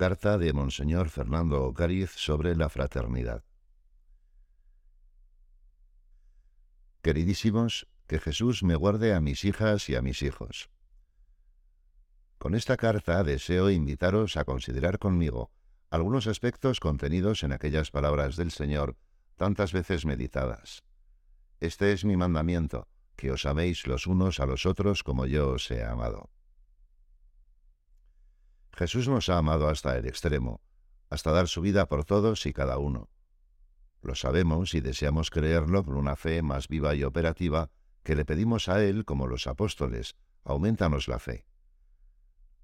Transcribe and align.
Carta 0.00 0.38
de 0.38 0.54
Monseñor 0.54 1.10
Fernando 1.10 1.62
Ocariz 1.62 2.12
sobre 2.12 2.56
la 2.56 2.70
fraternidad. 2.70 3.44
Queridísimos, 7.02 7.86
que 8.06 8.18
Jesús 8.18 8.62
me 8.62 8.76
guarde 8.76 9.12
a 9.12 9.20
mis 9.20 9.44
hijas 9.44 9.90
y 9.90 9.96
a 9.96 10.00
mis 10.00 10.22
hijos. 10.22 10.70
Con 12.38 12.54
esta 12.54 12.78
carta 12.78 13.22
deseo 13.24 13.68
invitaros 13.68 14.38
a 14.38 14.46
considerar 14.46 14.98
conmigo 14.98 15.50
algunos 15.90 16.26
aspectos 16.28 16.80
contenidos 16.80 17.42
en 17.42 17.52
aquellas 17.52 17.90
palabras 17.90 18.36
del 18.36 18.52
Señor 18.52 18.96
tantas 19.36 19.74
veces 19.74 20.06
meditadas. 20.06 20.82
Este 21.60 21.92
es 21.92 22.06
mi 22.06 22.16
mandamiento, 22.16 22.88
que 23.16 23.32
os 23.32 23.44
améis 23.44 23.86
los 23.86 24.06
unos 24.06 24.40
a 24.40 24.46
los 24.46 24.64
otros 24.64 25.02
como 25.02 25.26
yo 25.26 25.50
os 25.50 25.70
he 25.70 25.84
amado. 25.84 26.30
Jesús 28.80 29.08
nos 29.08 29.28
ha 29.28 29.36
amado 29.36 29.68
hasta 29.68 29.94
el 29.98 30.06
extremo, 30.06 30.62
hasta 31.10 31.32
dar 31.32 31.48
su 31.48 31.60
vida 31.60 31.86
por 31.86 32.06
todos 32.06 32.46
y 32.46 32.54
cada 32.54 32.78
uno. 32.78 33.10
Lo 34.00 34.14
sabemos 34.14 34.72
y 34.72 34.80
deseamos 34.80 35.28
creerlo 35.28 35.84
con 35.84 35.98
una 35.98 36.16
fe 36.16 36.40
más 36.40 36.66
viva 36.66 36.94
y 36.94 37.04
operativa 37.04 37.68
que 38.02 38.16
le 38.16 38.24
pedimos 38.24 38.70
a 38.70 38.82
Él 38.82 39.04
como 39.04 39.26
los 39.26 39.46
apóstoles, 39.46 40.16
aumentanos 40.44 41.08
la 41.08 41.18
fe. 41.18 41.44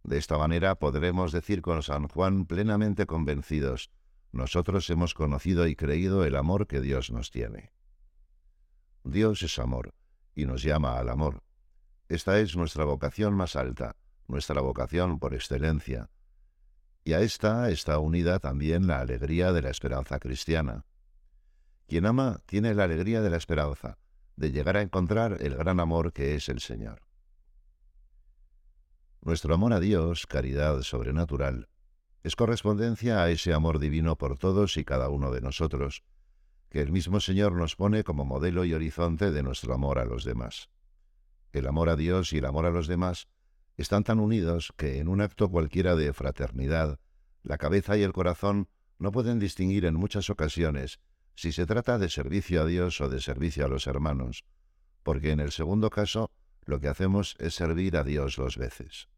De 0.05 0.17
esta 0.17 0.39
manera 0.39 0.77
podremos 0.77 1.33
decir 1.33 1.61
con 1.61 1.83
San 1.83 2.09
Juan 2.09 2.47
plenamente 2.47 3.05
convencidos, 3.05 3.91
nosotros 4.33 4.89
hemos 4.89 5.13
conocido 5.13 5.67
y 5.67 5.77
creído 5.77 6.25
el 6.25 6.37
amor 6.37 6.67
que 6.67 6.81
Dios 6.81 7.11
nos 7.11 7.31
tiene. 7.31 7.75
Dios 9.05 9.43
es 9.43 9.59
amor, 9.59 9.93
y 10.35 10.47
nos 10.47 10.63
llama 10.63 10.97
al 10.97 11.11
amor. 11.11 11.43
Esta 12.09 12.41
es 12.41 12.57
nuestra 12.57 12.87
vocación 12.87 13.35
más 13.35 13.55
alta, 13.55 13.97
nuestra 14.29 14.61
vocación 14.61 15.19
por 15.19 15.35
excelencia. 15.35 16.11
Y 17.07 17.13
a 17.13 17.21
esta 17.21 17.71
está 17.71 18.01
unida 18.01 18.41
también 18.41 18.89
la 18.89 18.99
alegría 18.99 19.53
de 19.53 19.63
la 19.63 19.71
esperanza 19.71 20.19
cristiana. 20.19 20.85
Quien 21.87 22.05
ama 22.05 22.41
tiene 22.47 22.75
la 22.75 22.83
alegría 22.83 23.23
de 23.23 23.31
la 23.31 23.37
esperanza, 23.37 23.97
de 24.35 24.51
llegar 24.51 24.77
a 24.77 24.83
encontrar 24.83 25.37
el 25.41 25.55
gran 25.55 25.79
amor 25.79 26.13
que 26.13 26.35
es 26.35 26.49
el 26.49 26.59
Señor. 26.59 27.03
Nuestro 29.21 29.55
amor 29.55 29.73
a 29.73 29.79
Dios, 29.79 30.27
caridad 30.27 30.83
sobrenatural, 30.83 31.69
es 32.25 32.35
correspondencia 32.35 33.23
a 33.23 33.31
ese 33.31 33.55
amor 33.55 33.79
divino 33.79 34.19
por 34.19 34.37
todos 34.37 34.77
y 34.77 34.85
cada 34.85 35.09
uno 35.09 35.31
de 35.31 35.43
nosotros, 35.43 36.03
que 36.71 36.81
el 36.81 36.91
mismo 36.91 37.21
Señor 37.21 37.53
nos 37.53 37.77
pone 37.77 38.03
como 38.03 38.25
modelo 38.25 38.65
y 38.65 38.75
horizonte 38.75 39.31
de 39.31 39.45
nuestro 39.45 39.75
amor 39.75 40.01
a 40.01 40.07
los 40.07 40.25
demás. 40.25 40.71
El 41.53 41.69
amor 41.69 41.89
a 41.89 41.95
Dios 41.95 42.33
y 42.33 42.39
el 42.39 42.47
amor 42.47 42.67
a 42.67 42.73
los 42.73 42.89
demás 42.89 43.29
están 43.77 44.05
tan 44.05 44.21
unidos 44.21 44.73
que 44.77 44.99
en 44.99 45.09
un 45.09 45.21
acto 45.21 45.51
cualquiera 45.51 45.97
de 45.97 46.13
fraternidad, 46.13 46.99
la 47.43 47.59
cabeza 47.59 47.97
y 47.97 48.03
el 48.03 48.13
corazón 48.13 48.69
no 48.99 49.13
pueden 49.13 49.39
distinguir 49.39 49.85
en 49.85 49.95
muchas 49.95 50.31
ocasiones 50.31 51.01
si 51.35 51.53
se 51.53 51.67
trata 51.67 51.99
de 51.99 52.09
servicio 52.09 52.63
a 52.63 52.67
Dios 52.67 53.01
o 53.01 53.09
de 53.09 53.21
servicio 53.21 53.67
a 53.67 53.69
los 53.69 53.87
hermanos, 53.87 54.45
porque 55.03 55.31
en 55.31 55.41
el 55.41 55.53
segundo 55.53 55.91
caso 55.91 56.31
lo 56.65 56.81
que 56.81 56.89
hacemos 56.89 57.37
es 57.39 57.55
servir 57.55 57.97
a 57.97 58.05
Dios 58.05 58.37
dos 58.37 58.57
veces. 58.57 59.09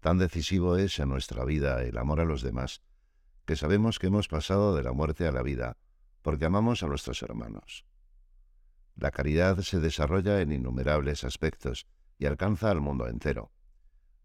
Tan 0.00 0.18
decisivo 0.18 0.76
es 0.76 0.98
en 0.98 1.08
nuestra 1.08 1.44
vida 1.44 1.82
el 1.82 1.98
amor 1.98 2.20
a 2.20 2.24
los 2.24 2.42
demás, 2.42 2.82
que 3.46 3.56
sabemos 3.56 3.98
que 3.98 4.06
hemos 4.06 4.28
pasado 4.28 4.76
de 4.76 4.82
la 4.82 4.92
muerte 4.92 5.26
a 5.26 5.32
la 5.32 5.42
vida, 5.42 5.76
porque 6.22 6.44
amamos 6.44 6.82
a 6.82 6.86
nuestros 6.86 7.22
hermanos. 7.22 7.84
La 8.94 9.10
caridad 9.10 9.58
se 9.60 9.80
desarrolla 9.80 10.40
en 10.40 10.52
innumerables 10.52 11.24
aspectos, 11.24 11.86
y 12.20 12.26
alcanza 12.26 12.70
al 12.70 12.82
mundo 12.82 13.08
entero. 13.08 13.50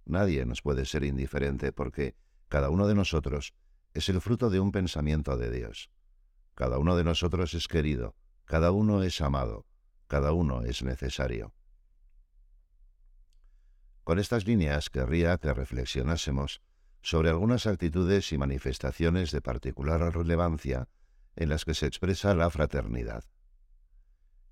Nadie 0.03 0.45
nos 0.45 0.61
puede 0.61 0.85
ser 0.85 1.05
indiferente 1.05 1.71
porque 1.71 2.17
cada 2.49 2.69
uno 2.69 2.88
de 2.88 2.93
nosotros 2.93 3.55
es 3.93 4.09
el 4.09 4.19
fruto 4.19 4.49
de 4.49 4.59
un 4.59 4.73
pensamiento 4.73 5.38
de 5.38 5.49
Dios. 5.49 5.89
Cada 6.55 6.77
uno 6.77 6.97
de 6.97 7.05
nosotros 7.05 7.53
es 7.53 7.69
querido, 7.69 8.13
cada 8.44 8.72
uno 8.72 9.01
es 9.01 9.22
amado, 9.22 9.66
cada 10.07 10.34
uno 10.34 10.63
es 10.63 10.84
necesario. 10.84 11.53
Con 14.03 14.19
estas 14.19 14.45
líneas 14.45 14.89
querría 14.89 15.38
que 15.38 15.53
reflexionásemos 15.53 16.61
sobre 17.01 17.29
algunas 17.29 17.66
actitudes 17.66 18.34
y 18.34 18.38
manifestaciones 18.38 19.31
de 19.31 19.41
particular 19.41 20.01
relevancia 20.13 20.89
en 21.38 21.47
las 21.47 21.63
que 21.63 21.73
se 21.73 21.85
expresa 21.88 22.35
la 22.35 22.50
fraternidad. 22.50 23.23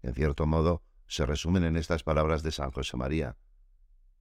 En 0.02 0.14
cierto 0.14 0.46
modo, 0.46 0.82
se 1.08 1.26
resumen 1.26 1.64
en 1.64 1.78
estas 1.78 2.04
palabras 2.04 2.44
de 2.44 2.52
San 2.52 2.72
José 2.72 2.98
María. 2.98 3.38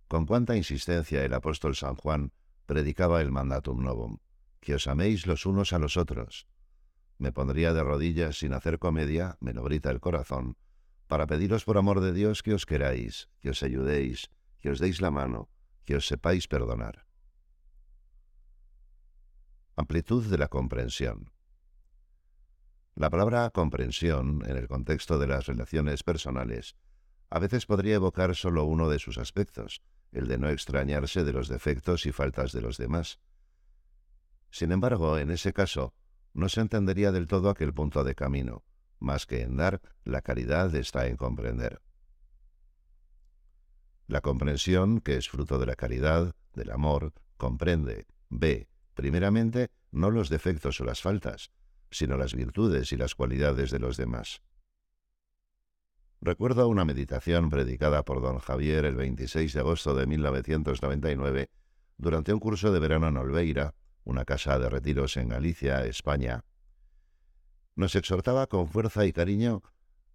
Con 0.08 0.26
cuánta 0.26 0.56
insistencia 0.56 1.24
el 1.24 1.34
apóstol 1.34 1.74
San 1.74 1.96
Juan 1.96 2.32
predicaba 2.66 3.20
el 3.20 3.30
mandatum 3.30 3.82
novum, 3.82 4.18
que 4.60 4.74
os 4.74 4.86
améis 4.86 5.26
los 5.26 5.46
unos 5.46 5.72
a 5.72 5.78
los 5.78 5.96
otros. 5.96 6.46
Me 7.18 7.32
pondría 7.32 7.72
de 7.72 7.82
rodillas 7.82 8.38
sin 8.38 8.52
hacer 8.52 8.78
comedia, 8.78 9.36
me 9.40 9.52
lo 9.52 9.62
grita 9.62 9.90
el 9.90 10.00
corazón, 10.00 10.56
para 11.06 11.26
pediros 11.26 11.64
por 11.64 11.78
amor 11.78 12.00
de 12.00 12.12
Dios 12.12 12.42
que 12.42 12.54
os 12.54 12.66
queráis, 12.66 13.28
que 13.40 13.50
os 13.50 13.62
ayudéis, 13.62 14.30
que 14.60 14.70
os 14.70 14.78
deis 14.78 15.00
la 15.00 15.10
mano, 15.10 15.50
que 15.84 15.96
os 15.96 16.06
sepáis 16.06 16.48
perdonar. 16.48 17.06
Amplitud 19.76 20.24
de 20.26 20.38
la 20.38 20.48
comprensión. 20.48 21.32
La 23.02 23.10
palabra 23.10 23.50
comprensión, 23.50 24.44
en 24.46 24.56
el 24.56 24.68
contexto 24.68 25.18
de 25.18 25.26
las 25.26 25.46
relaciones 25.46 26.04
personales, 26.04 26.76
a 27.30 27.40
veces 27.40 27.66
podría 27.66 27.96
evocar 27.96 28.36
solo 28.36 28.62
uno 28.62 28.88
de 28.88 29.00
sus 29.00 29.18
aspectos, 29.18 29.82
el 30.12 30.28
de 30.28 30.38
no 30.38 30.48
extrañarse 30.48 31.24
de 31.24 31.32
los 31.32 31.48
defectos 31.48 32.06
y 32.06 32.12
faltas 32.12 32.52
de 32.52 32.60
los 32.60 32.78
demás. 32.78 33.18
Sin 34.52 34.70
embargo, 34.70 35.18
en 35.18 35.32
ese 35.32 35.52
caso, 35.52 35.94
no 36.32 36.48
se 36.48 36.60
entendería 36.60 37.10
del 37.10 37.26
todo 37.26 37.50
aquel 37.50 37.74
punto 37.74 38.04
de 38.04 38.14
camino, 38.14 38.62
más 39.00 39.26
que 39.26 39.42
en 39.42 39.56
dar, 39.56 39.80
la 40.04 40.22
caridad 40.22 40.72
está 40.76 41.08
en 41.08 41.16
comprender. 41.16 41.82
La 44.06 44.20
comprensión, 44.20 45.00
que 45.00 45.16
es 45.16 45.28
fruto 45.28 45.58
de 45.58 45.66
la 45.66 45.74
caridad, 45.74 46.36
del 46.54 46.70
amor, 46.70 47.14
comprende, 47.36 48.06
ve, 48.28 48.68
primeramente, 48.94 49.72
no 49.90 50.12
los 50.12 50.28
defectos 50.28 50.80
o 50.80 50.84
las 50.84 51.02
faltas, 51.02 51.50
sino 51.92 52.16
las 52.16 52.34
virtudes 52.34 52.92
y 52.92 52.96
las 52.96 53.14
cualidades 53.14 53.70
de 53.70 53.78
los 53.78 53.96
demás. 53.96 54.42
Recuerdo 56.20 56.68
una 56.68 56.84
meditación 56.84 57.50
predicada 57.50 58.04
por 58.04 58.22
don 58.22 58.38
Javier 58.38 58.84
el 58.84 58.96
26 58.96 59.52
de 59.52 59.60
agosto 59.60 59.94
de 59.94 60.06
1999 60.06 61.50
durante 61.98 62.32
un 62.32 62.40
curso 62.40 62.72
de 62.72 62.80
verano 62.80 63.08
en 63.08 63.16
Olveira, 63.16 63.74
una 64.04 64.24
casa 64.24 64.58
de 64.58 64.68
retiros 64.68 65.16
en 65.16 65.28
Galicia, 65.28 65.84
España. 65.84 66.44
Nos 67.74 67.94
exhortaba 67.94 68.46
con 68.46 68.68
fuerza 68.68 69.04
y 69.06 69.12
cariño 69.12 69.62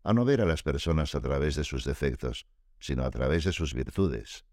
a 0.04 0.14
no 0.14 0.26
ver 0.26 0.42
a 0.42 0.46
las 0.46 0.64
personas 0.64 1.16
a 1.16 1.22
través 1.22 1.56
de 1.56 1.64
sus 1.64 1.84
defectos, 1.84 2.48
sino 2.80 3.04
a 3.04 3.12
través 3.12 3.44
de 3.44 3.52
sus 3.52 3.74
virtudes. 3.74 4.46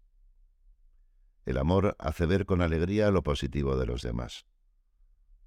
El 1.45 1.57
amor 1.57 1.95
hace 1.99 2.25
ver 2.25 2.45
con 2.45 2.61
alegría 2.61 3.11
lo 3.11 3.23
positivo 3.23 3.77
de 3.77 3.85
los 3.85 4.01
demás. 4.01 4.45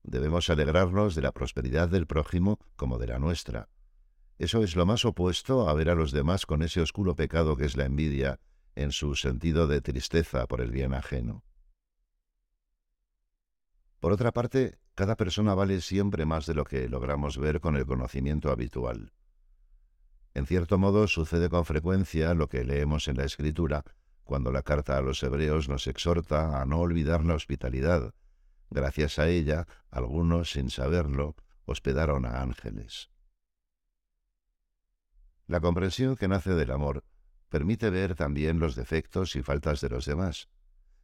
Debemos 0.02 0.48
alegrarnos 0.50 1.14
de 1.14 1.22
la 1.22 1.32
prosperidad 1.32 1.88
del 1.88 2.06
prójimo 2.06 2.58
como 2.76 2.98
de 2.98 3.08
la 3.08 3.18
nuestra. 3.18 3.68
Eso 4.38 4.62
es 4.62 4.76
lo 4.76 4.86
más 4.86 5.04
opuesto 5.04 5.68
a 5.68 5.74
ver 5.74 5.90
a 5.90 5.94
los 5.94 6.12
demás 6.12 6.46
con 6.46 6.62
ese 6.62 6.80
oscuro 6.80 7.16
pecado 7.16 7.56
que 7.56 7.64
es 7.64 7.76
la 7.76 7.84
envidia, 7.84 8.40
en 8.76 8.92
su 8.92 9.16
sentido 9.16 9.66
de 9.66 9.80
tristeza 9.80 10.46
por 10.46 10.60
el 10.60 10.70
bien 10.70 10.94
ajeno. 10.94 11.42
Por 13.98 14.12
otra 14.12 14.32
parte, 14.32 14.78
cada 14.94 15.16
persona 15.16 15.54
vale 15.54 15.80
siempre 15.80 16.24
más 16.24 16.46
de 16.46 16.54
lo 16.54 16.64
que 16.64 16.88
logramos 16.88 17.38
ver 17.38 17.60
con 17.60 17.76
el 17.76 17.86
conocimiento 17.86 18.50
habitual. 18.50 19.12
En 20.34 20.46
cierto 20.46 20.78
modo 20.78 21.08
sucede 21.08 21.48
con 21.48 21.64
frecuencia 21.64 22.34
lo 22.34 22.48
que 22.48 22.64
leemos 22.64 23.08
en 23.08 23.16
la 23.16 23.24
Escritura, 23.24 23.84
cuando 24.22 24.52
la 24.52 24.62
carta 24.62 24.96
a 24.96 25.02
los 25.02 25.22
hebreos 25.24 25.68
nos 25.68 25.88
exhorta 25.88 26.60
a 26.60 26.64
no 26.64 26.78
olvidar 26.78 27.24
la 27.24 27.34
hospitalidad, 27.34 28.14
Gracias 28.70 29.18
a 29.18 29.28
ella, 29.28 29.66
algunos, 29.90 30.52
sin 30.52 30.70
saberlo, 30.70 31.36
hospedaron 31.64 32.26
a 32.26 32.42
ángeles. 32.42 33.10
La 35.46 35.60
comprensión 35.60 36.16
que 36.16 36.28
nace 36.28 36.54
del 36.54 36.70
amor 36.70 37.04
permite 37.48 37.88
ver 37.88 38.14
también 38.14 38.58
los 38.58 38.74
defectos 38.74 39.34
y 39.36 39.42
faltas 39.42 39.80
de 39.80 39.88
los 39.88 40.04
demás. 40.04 40.48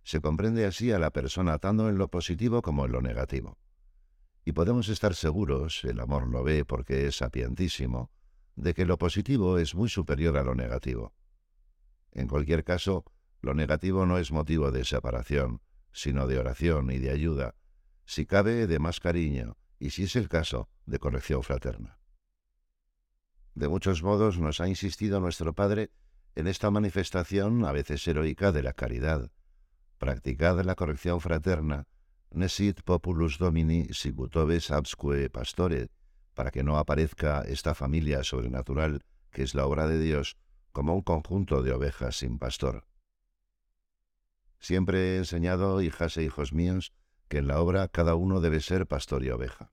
Se 0.02 0.20
comprende 0.20 0.66
así 0.66 0.93
a 0.93 0.99
la 0.99 1.11
persona 1.11 1.58
tanto 1.58 1.88
en 1.88 1.96
lo 1.96 2.08
positivo 2.08 2.61
como 2.61 2.84
en 2.84 2.93
lo 2.93 3.00
negativo. 3.00 3.58
Y 4.44 4.52
podemos 4.52 4.90
estar 4.90 5.14
seguros, 5.14 5.82
el 5.84 5.99
amor 6.00 6.28
lo 6.28 6.44
ve 6.44 6.67
porque 6.67 7.06
es 7.06 7.17
sapientísimo, 7.17 8.10
de 8.56 8.75
que 8.75 8.84
lo 8.84 8.99
positivo 8.99 9.58
es 9.58 9.75
muy 9.75 9.88
superior 9.88 10.37
a 10.37 10.44
lo 10.44 10.55
negativo. 10.55 11.14
En 12.12 12.28
cualquier 12.28 12.62
caso, 12.62 13.05
lo 13.40 13.55
negativo 13.55 14.05
no 14.05 14.19
es 14.19 14.31
motivo 14.31 14.70
de 14.70 14.84
separación, 14.84 15.60
sino 15.94 16.26
de 16.26 16.38
oración 16.38 16.91
y 16.91 16.99
de 16.99 17.11
ayuda, 17.11 17.55
si 18.05 18.26
cabe 18.26 18.67
de 18.67 18.79
más 18.79 19.00
cariño 19.00 19.56
y 19.79 19.91
si 19.91 20.02
es 20.02 20.17
el 20.17 20.29
caso, 20.29 20.69
de 20.85 20.99
corrección 20.99 21.43
fraterna. 21.43 21.99
De 23.55 23.69
muchos 23.69 24.02
modos 24.02 24.38
nos 24.38 24.61
ha 24.61 24.69
insistido 24.69 25.20
nuestro 25.20 25.55
Padre 25.55 25.91
en 26.35 26.49
esta 26.49 26.70
manifestación 26.70 27.64
a 27.64 27.73
veces 27.73 28.06
heroica 28.08 28.50
de 28.50 28.62
la 28.64 28.73
caridad. 28.73 29.31
Practicad 29.99 30.61
la 30.64 30.75
corrección 30.75 31.20
fraterna, 31.20 31.87
nesit 32.32 32.82
populus 32.82 33.38
domini 33.38 33.87
sibutobes 33.93 34.73
absque 34.73 35.31
pastore, 35.31 35.91
para 36.35 36.50
que 36.50 36.64
no 36.64 36.76
aparezca 36.76 37.43
esta 37.43 37.75
familia 37.75 38.25
sobrenatural, 38.25 39.05
que 39.31 39.44
es 39.44 39.55
la 39.55 39.67
obra 39.67 39.87
de 39.87 40.00
Dios, 40.00 40.37
como 40.73 40.94
un 40.94 41.02
conjunto 41.02 41.62
de 41.62 41.73
ovejas 41.73 42.17
sin 42.17 42.41
pastor. 42.41 42.85
Siempre 44.59 45.15
he 45.15 45.17
enseñado, 45.19 45.83
hijas 45.83 46.17
e 46.17 46.23
hijos 46.23 46.53
míos, 46.53 46.93
que 47.29 47.39
en 47.39 47.49
la 47.49 47.61
obra 47.61 47.89
cada 47.89 48.15
uno 48.15 48.41
debe 48.41 48.61
ser 48.61 48.87
pastor 48.87 49.25
y 49.25 49.31
oveja. 49.31 49.71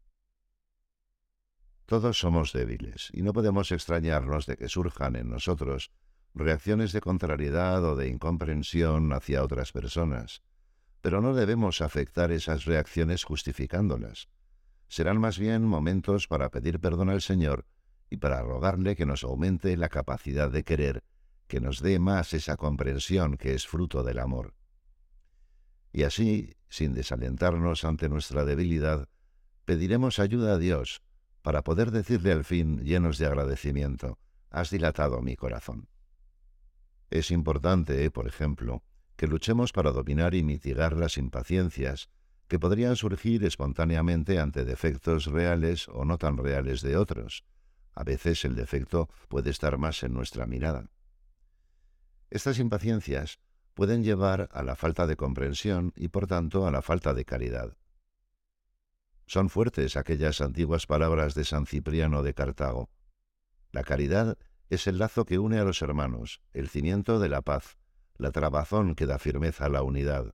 Todos 1.85 2.19
somos 2.19 2.53
débiles 2.53 3.09
y 3.11 3.21
no 3.21 3.33
podemos 3.33 3.71
extrañarnos 3.71 4.45
de 4.45 4.55
que 4.55 4.69
surjan 4.69 5.15
en 5.15 5.29
nosotros 5.29 5.91
reacciones 6.33 6.93
de 6.93 7.01
contrariedad 7.01 7.83
o 7.83 7.95
de 7.95 8.07
incomprensión 8.07 9.11
hacia 9.11 9.43
otras 9.43 9.73
personas, 9.73 10.41
pero 11.01 11.19
no 11.19 11.33
debemos 11.33 11.81
afectar 11.81 12.31
esas 12.31 12.65
reacciones 12.65 13.23
justificándolas. 13.23 14.29
Serán 14.87 15.19
más 15.19 15.37
bien 15.37 15.63
momentos 15.63 16.27
para 16.27 16.49
pedir 16.49 16.79
perdón 16.79 17.09
al 17.09 17.21
Señor 17.21 17.65
y 18.09 18.17
para 18.17 18.41
rogarle 18.41 18.95
que 18.95 19.05
nos 19.05 19.23
aumente 19.23 19.75
la 19.77 19.89
capacidad 19.89 20.49
de 20.49 20.63
querer, 20.63 21.03
que 21.47 21.59
nos 21.59 21.81
dé 21.81 21.99
más 21.99 22.33
esa 22.33 22.55
comprensión 22.55 23.35
que 23.35 23.53
es 23.53 23.67
fruto 23.67 24.03
del 24.03 24.19
amor. 24.19 24.53
Y 25.91 26.03
así, 26.03 26.55
sin 26.69 26.93
desalentarnos 26.93 27.83
ante 27.83 28.09
nuestra 28.09 28.45
debilidad, 28.45 29.09
pediremos 29.65 30.19
ayuda 30.19 30.53
a 30.53 30.57
Dios 30.57 31.01
para 31.41 31.63
poder 31.63 31.91
decirle 31.91 32.31
al 32.31 32.43
fin, 32.43 32.79
llenos 32.83 33.17
de 33.17 33.25
agradecimiento, 33.25 34.19
has 34.49 34.69
dilatado 34.69 35.21
mi 35.21 35.35
corazón. 35.35 35.87
Es 37.09 37.31
importante, 37.31 38.09
por 38.11 38.27
ejemplo, 38.27 38.83
que 39.15 39.27
luchemos 39.27 39.73
para 39.73 39.91
dominar 39.91 40.33
y 40.33 40.43
mitigar 40.43 40.95
las 40.95 41.17
impaciencias 41.17 42.09
que 42.47 42.59
podrían 42.59 42.95
surgir 42.95 43.43
espontáneamente 43.45 44.39
ante 44.39 44.65
defectos 44.65 45.25
reales 45.25 45.87
o 45.89 46.05
no 46.05 46.17
tan 46.17 46.37
reales 46.37 46.81
de 46.81 46.97
otros. 46.97 47.43
A 47.93 48.03
veces 48.03 48.45
el 48.45 48.55
defecto 48.55 49.09
puede 49.27 49.49
estar 49.49 49.77
más 49.77 50.03
en 50.03 50.13
nuestra 50.13 50.45
mirada. 50.45 50.89
Estas 52.29 52.59
impaciencias 52.59 53.39
pueden 53.73 54.03
llevar 54.03 54.49
a 54.51 54.63
la 54.63 54.75
falta 54.75 55.07
de 55.07 55.15
comprensión 55.15 55.93
y 55.95 56.09
por 56.09 56.27
tanto 56.27 56.67
a 56.67 56.71
la 56.71 56.81
falta 56.81 57.13
de 57.13 57.25
caridad. 57.25 57.77
Son 59.25 59.49
fuertes 59.49 59.95
aquellas 59.95 60.41
antiguas 60.41 60.87
palabras 60.87 61.35
de 61.35 61.45
San 61.45 61.65
Cipriano 61.65 62.21
de 62.21 62.33
Cartago. 62.33 62.89
La 63.71 63.83
caridad 63.83 64.37
es 64.69 64.87
el 64.87 64.97
lazo 64.97 65.25
que 65.25 65.39
une 65.39 65.59
a 65.59 65.63
los 65.63 65.81
hermanos, 65.81 66.41
el 66.53 66.69
cimiento 66.69 67.19
de 67.19 67.29
la 67.29 67.41
paz, 67.41 67.77
la 68.17 68.31
trabazón 68.31 68.95
que 68.95 69.05
da 69.05 69.19
firmeza 69.19 69.65
a 69.65 69.69
la 69.69 69.83
unidad, 69.83 70.33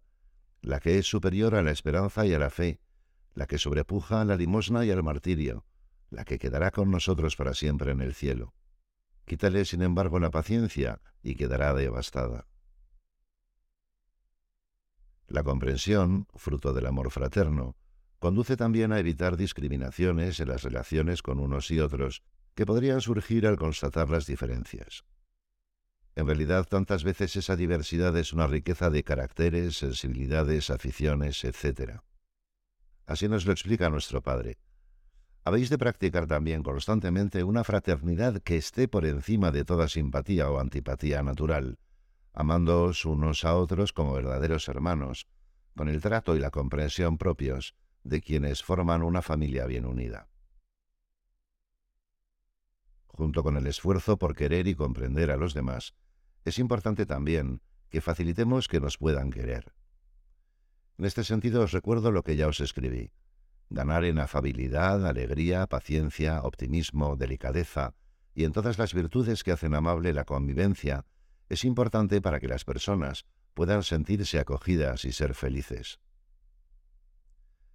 la 0.61 0.79
que 0.79 0.97
es 0.97 1.07
superior 1.07 1.55
a 1.55 1.61
la 1.61 1.71
esperanza 1.71 2.25
y 2.25 2.33
a 2.33 2.39
la 2.39 2.49
fe, 2.49 2.79
la 3.33 3.45
que 3.45 3.59
sobrepuja 3.59 4.21
a 4.21 4.25
la 4.25 4.35
limosna 4.35 4.83
y 4.83 4.91
al 4.91 5.03
martirio, 5.03 5.65
la 6.09 6.25
que 6.25 6.39
quedará 6.39 6.71
con 6.71 6.89
nosotros 6.89 7.35
para 7.35 7.53
siempre 7.53 7.91
en 7.91 8.01
el 8.01 8.13
cielo. 8.13 8.53
Quítale, 9.25 9.65
sin 9.65 9.81
embargo, 9.81 10.19
la 10.19 10.31
paciencia 10.31 11.01
y 11.21 11.35
quedará 11.35 11.73
devastada. 11.73 12.47
La 15.27 15.43
comprensión, 15.43 16.27
fruto 16.35 16.73
del 16.73 16.85
amor 16.85 17.11
fraterno, 17.11 17.75
conduce 18.19 18.55
también 18.55 18.91
a 18.93 18.99
evitar 18.99 19.35
discriminaciones 19.35 20.39
en 20.39 20.47
las 20.47 20.63
relaciones 20.63 21.21
con 21.21 21.39
unos 21.39 21.69
y 21.69 21.79
otros 21.79 22.23
que 22.55 22.65
podrían 22.65 23.01
surgir 23.01 23.45
al 23.45 23.57
constatar 23.57 24.09
las 24.09 24.25
diferencias. 24.25 25.03
En 26.15 26.25
realidad, 26.25 26.65
tantas 26.67 27.03
veces 27.03 27.35
esa 27.35 27.55
diversidad 27.55 28.17
es 28.17 28.33
una 28.33 28.47
riqueza 28.47 28.89
de 28.89 29.03
caracteres, 29.03 29.77
sensibilidades, 29.77 30.71
aficiones, 30.71 31.43
etc. 31.43 31.99
Así 33.05 33.27
nos 33.27 33.45
lo 33.45 33.51
explica 33.51 33.89
nuestro 33.89 34.23
Padre. 34.23 34.57
Habéis 35.43 35.69
de 35.69 35.77
practicar 35.77 36.25
también 36.25 36.63
constantemente 36.63 37.43
una 37.43 37.63
fraternidad 37.63 38.41
que 38.41 38.57
esté 38.57 38.87
por 38.87 39.05
encima 39.05 39.51
de 39.51 39.63
toda 39.63 39.87
simpatía 39.87 40.49
o 40.49 40.59
antipatía 40.59 41.21
natural, 41.21 41.77
amándoos 42.37 43.03
unos 43.05 43.43
a 43.45 43.55
otros 43.55 43.93
como 43.93 44.13
verdaderos 44.13 44.67
hermanos, 44.67 45.27
con 45.75 45.89
el 45.89 46.01
trato 46.01 46.35
y 46.35 46.39
la 46.39 46.51
comprensión 46.51 47.17
propios, 47.17 47.73
de 48.03 48.21
quienes 48.21 48.61
forman 48.61 49.01
una 49.01 49.23
familia 49.23 49.65
bien 49.65 49.87
unida. 49.87 50.29
Junto 53.07 53.41
con 53.41 53.57
el 53.57 53.65
esfuerzo 53.65 54.17
por 54.19 54.35
querer 54.35 54.67
y 54.67 54.75
comprender 54.75 55.31
a 55.31 55.37
los 55.37 55.55
demás, 55.55 55.95
es 56.45 56.59
importante 56.59 57.07
también 57.07 57.63
que 57.89 58.01
facilitemos 58.01 58.67
que 58.67 58.79
nos 58.79 58.99
puedan 58.99 59.31
querer. 59.31 59.73
En 60.99 61.05
este 61.05 61.23
sentido 61.23 61.63
os 61.63 61.71
recuerdo 61.71 62.11
lo 62.11 62.21
que 62.21 62.35
ya 62.35 62.47
os 62.47 62.59
escribí. 62.59 63.09
Ganar 63.71 64.05
en 64.05 64.19
afabilidad, 64.19 65.07
alegría, 65.07 65.65
paciencia, 65.65 66.43
optimismo, 66.43 67.15
delicadeza 67.15 67.95
y 68.35 68.43
en 68.43 68.51
todas 68.51 68.77
las 68.77 68.93
virtudes 68.93 69.43
que 69.43 69.53
hacen 69.53 69.73
amable 69.73 70.13
la 70.13 70.23
convivencia 70.23 71.03
es 71.49 71.65
importante 71.65 72.21
para 72.21 72.39
que 72.39 72.47
las 72.47 72.65
personas 72.65 73.25
puedan 73.53 73.83
sentirse 73.83 74.39
acogidas 74.39 75.05
y 75.05 75.11
ser 75.11 75.33
felices. 75.33 75.99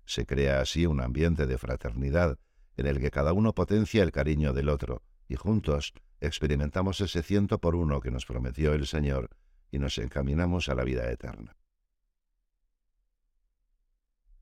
Se 0.04 0.26
crea 0.26 0.60
así 0.60 0.86
un 0.86 1.00
ambiente 1.00 1.46
de 1.46 1.58
fraternidad 1.58 2.38
en 2.76 2.86
el 2.86 3.00
que 3.00 3.10
cada 3.10 3.32
uno 3.32 3.54
potencia 3.54 4.02
el 4.02 4.12
cariño 4.12 4.52
del 4.52 4.68
otro 4.68 5.02
y 5.28 5.36
juntos 5.36 5.94
experimentamos 6.20 7.00
ese 7.00 7.22
ciento 7.22 7.58
por 7.58 7.74
uno 7.74 8.00
que 8.00 8.10
nos 8.10 8.26
prometió 8.26 8.74
el 8.74 8.86
Señor 8.86 9.30
y 9.70 9.78
nos 9.78 9.98
encaminamos 9.98 10.68
a 10.68 10.74
la 10.74 10.84
vida 10.84 11.10
eterna. 11.10 11.56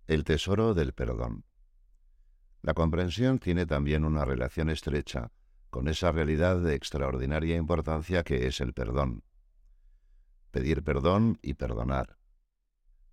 El 0.06 0.24
tesoro 0.24 0.74
del 0.74 0.92
perdón. 0.92 1.44
La 2.62 2.74
comprensión 2.74 3.38
tiene 3.38 3.64
también 3.64 4.04
una 4.04 4.24
relación 4.24 4.68
estrecha 4.68 5.30
con 5.70 5.88
esa 5.88 6.12
realidad 6.12 6.58
de 6.60 6.74
extraordinaria 6.74 7.56
importancia 7.56 8.22
que 8.24 8.46
es 8.46 8.60
el 8.60 8.72
perdón. 8.74 9.22
Pedir 10.50 10.82
perdón 10.82 11.38
y 11.42 11.54
perdonar. 11.54 12.18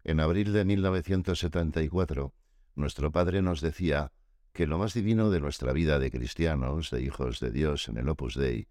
En 0.03 0.19
abril 0.19 0.53
de 0.53 0.65
1974, 0.65 2.33
nuestro 2.75 3.11
Padre 3.11 3.41
nos 3.41 3.61
decía 3.61 4.11
que 4.53 4.67
lo 4.67 4.77
más 4.77 4.93
divino 4.93 5.29
de 5.29 5.39
nuestra 5.39 5.71
vida 5.71 5.99
de 5.99 6.09
cristianos, 6.09 6.89
de 6.89 7.01
hijos 7.01 7.39
de 7.39 7.51
Dios 7.51 7.87
en 7.89 7.97
el 7.97 8.09
Opus 8.09 8.35
Dei, 8.35 8.67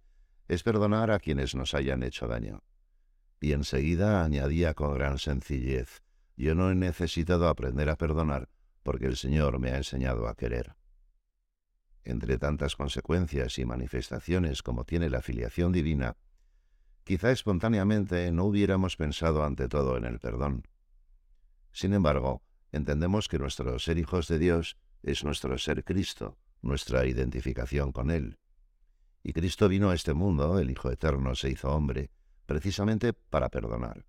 es 0.49 0.62
perdonar 0.62 1.11
a 1.11 1.19
quienes 1.19 1.55
nos 1.55 1.75
hayan 1.75 2.03
hecho 2.03 2.27
daño. 2.27 2.62
Y 3.41 3.53
enseguida 3.53 4.25
añadía 4.25 4.75
con 4.75 4.94
gran 4.94 5.19
sencillez, 5.19 6.03
yo 6.37 6.55
no 6.55 6.71
he 6.71 6.75
necesitado 6.75 7.49
aprender 7.49 7.88
a 7.88 7.97
perdonar 7.97 8.49
porque 8.87 9.07
el 9.07 9.16
Señor 9.16 9.59
me 9.59 9.73
ha 9.73 9.78
enseñado 9.78 10.28
a 10.28 10.37
querer. 10.37 10.76
Entre 12.07 12.39
tantas 12.39 12.77
consecuencias 12.77 13.59
y 13.59 13.65
manifestaciones 13.65 14.63
como 14.63 14.85
tiene 14.85 15.11
la 15.11 15.23
filiación 15.23 15.73
divina, 15.73 16.17
quizá 17.03 17.33
espontáneamente 17.33 18.31
no 18.31 18.45
hubiéramos 18.45 18.97
pensado 18.97 19.43
ante 19.43 19.69
todo 19.69 19.97
en 19.97 20.05
el 20.05 20.21
perdón. 20.21 20.69
Sin 21.73 21.95
embargo, 21.95 22.43
entendemos 22.71 23.27
que 23.27 23.41
nuestro 23.41 23.77
ser 23.81 23.99
hijos 23.99 24.29
de 24.29 24.39
Dios 24.39 24.77
es 25.03 25.25
nuestro 25.25 25.59
ser 25.59 25.83
Cristo, 25.83 26.39
nuestra 26.63 27.05
identificación 27.07 27.91
con 27.91 28.13
Él. 28.13 28.39
Y 29.25 29.33
Cristo 29.33 29.69
vino 29.69 29.91
a 29.91 29.95
este 29.97 30.15
mundo, 30.15 30.61
el 30.61 30.71
Hijo 30.71 30.93
Eterno 30.93 31.35
se 31.35 31.51
hizo 31.51 31.71
hombre, 31.73 32.13
precisamente 32.47 33.15
para 33.15 33.49
perdonar. 33.49 34.07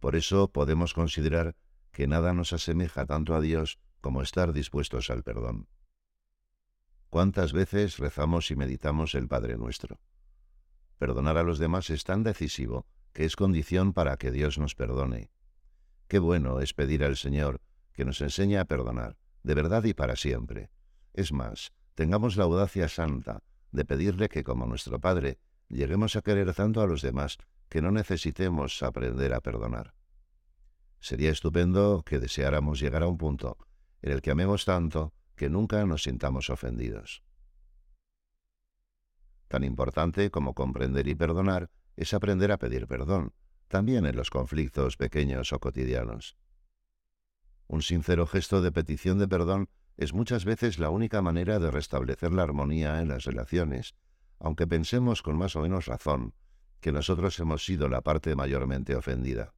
Por 0.00 0.16
eso 0.16 0.50
podemos 0.50 0.94
considerar 0.94 1.56
que 1.92 2.06
nada 2.06 2.32
nos 2.32 2.54
asemeja 2.54 3.04
tanto 3.04 3.34
a 3.34 3.42
Dios 3.42 3.78
como 4.00 4.22
estar 4.22 4.54
dispuestos 4.54 5.10
al 5.10 5.22
perdón. 5.22 5.68
¿Cuántas 7.16 7.54
veces 7.54 7.96
rezamos 7.96 8.50
y 8.50 8.56
meditamos 8.56 9.14
el 9.14 9.26
Padre 9.26 9.56
nuestro? 9.56 9.98
Perdonar 10.98 11.38
a 11.38 11.44
los 11.44 11.58
demás 11.58 11.88
es 11.88 12.04
tan 12.04 12.22
decisivo 12.22 12.86
que 13.14 13.24
es 13.24 13.36
condición 13.36 13.94
para 13.94 14.18
que 14.18 14.30
Dios 14.30 14.58
nos 14.58 14.74
perdone. 14.74 15.30
Qué 16.08 16.18
bueno 16.18 16.60
es 16.60 16.74
pedir 16.74 17.02
al 17.02 17.16
Señor 17.16 17.62
que 17.94 18.04
nos 18.04 18.20
enseñe 18.20 18.58
a 18.58 18.66
perdonar, 18.66 19.16
de 19.44 19.54
verdad 19.54 19.82
y 19.84 19.94
para 19.94 20.14
siempre. 20.14 20.68
Es 21.14 21.32
más, 21.32 21.72
tengamos 21.94 22.36
la 22.36 22.44
audacia 22.44 22.86
santa 22.86 23.42
de 23.72 23.86
pedirle 23.86 24.28
que, 24.28 24.44
como 24.44 24.66
nuestro 24.66 25.00
Padre, 25.00 25.38
lleguemos 25.70 26.16
a 26.16 26.20
querer 26.20 26.52
tanto 26.52 26.82
a 26.82 26.86
los 26.86 27.00
demás 27.00 27.38
que 27.70 27.80
no 27.80 27.92
necesitemos 27.92 28.82
aprender 28.82 29.32
a 29.32 29.40
perdonar. 29.40 29.94
Sería 31.00 31.30
estupendo 31.30 32.02
que 32.04 32.18
deseáramos 32.18 32.78
llegar 32.78 33.02
a 33.02 33.08
un 33.08 33.16
punto 33.16 33.56
en 34.02 34.12
el 34.12 34.20
que 34.20 34.32
amemos 34.32 34.66
tanto 34.66 35.14
que 35.36 35.48
nunca 35.48 35.84
nos 35.86 36.02
sintamos 36.02 36.50
ofendidos. 36.50 37.22
Tan 39.48 39.62
importante 39.62 40.30
como 40.30 40.54
comprender 40.54 41.06
y 41.06 41.14
perdonar 41.14 41.70
es 41.96 42.12
aprender 42.14 42.50
a 42.50 42.58
pedir 42.58 42.86
perdón, 42.86 43.32
también 43.68 44.06
en 44.06 44.16
los 44.16 44.30
conflictos 44.30 44.96
pequeños 44.96 45.52
o 45.52 45.60
cotidianos. 45.60 46.36
Un 47.68 47.82
sincero 47.82 48.26
gesto 48.26 48.62
de 48.62 48.72
petición 48.72 49.18
de 49.18 49.28
perdón 49.28 49.68
es 49.96 50.12
muchas 50.12 50.44
veces 50.44 50.78
la 50.78 50.90
única 50.90 51.22
manera 51.22 51.58
de 51.58 51.70
restablecer 51.70 52.32
la 52.32 52.42
armonía 52.42 53.00
en 53.00 53.08
las 53.08 53.24
relaciones, 53.24 53.94
aunque 54.38 54.66
pensemos 54.66 55.22
con 55.22 55.36
más 55.36 55.56
o 55.56 55.62
menos 55.62 55.86
razón 55.86 56.34
que 56.80 56.92
nosotros 56.92 57.38
hemos 57.40 57.64
sido 57.64 57.88
la 57.88 58.02
parte 58.02 58.36
mayormente 58.36 58.94
ofendida. 58.94 59.54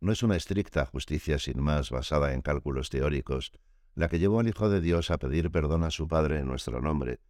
No 0.00 0.12
es 0.12 0.22
una 0.22 0.36
estricta 0.36 0.86
justicia 0.86 1.38
sin 1.38 1.60
más 1.60 1.90
basada 1.90 2.32
en 2.32 2.40
cálculos 2.40 2.88
teóricos 2.88 3.52
la 3.94 4.08
que 4.08 4.18
llevó 4.18 4.40
al 4.40 4.48
Hijo 4.48 4.68
de 4.68 4.80
Dios 4.80 5.10
a 5.10 5.18
pedir 5.18 5.50
perdón 5.50 5.84
a 5.84 5.90
su 5.90 6.08
Padre 6.08 6.38
en 6.38 6.46
nuestro 6.46 6.80
nombre, 6.80 7.20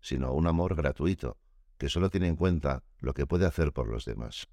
sino 0.00 0.32
un 0.32 0.46
amor 0.46 0.74
gratuito, 0.74 1.38
que 1.78 1.88
solo 1.88 2.10
tiene 2.10 2.28
en 2.28 2.36
cuenta 2.36 2.82
lo 2.98 3.14
que 3.14 3.26
puede 3.26 3.46
hacer 3.46 3.72
por 3.72 3.88
los 3.88 4.04
demás. 4.04 4.48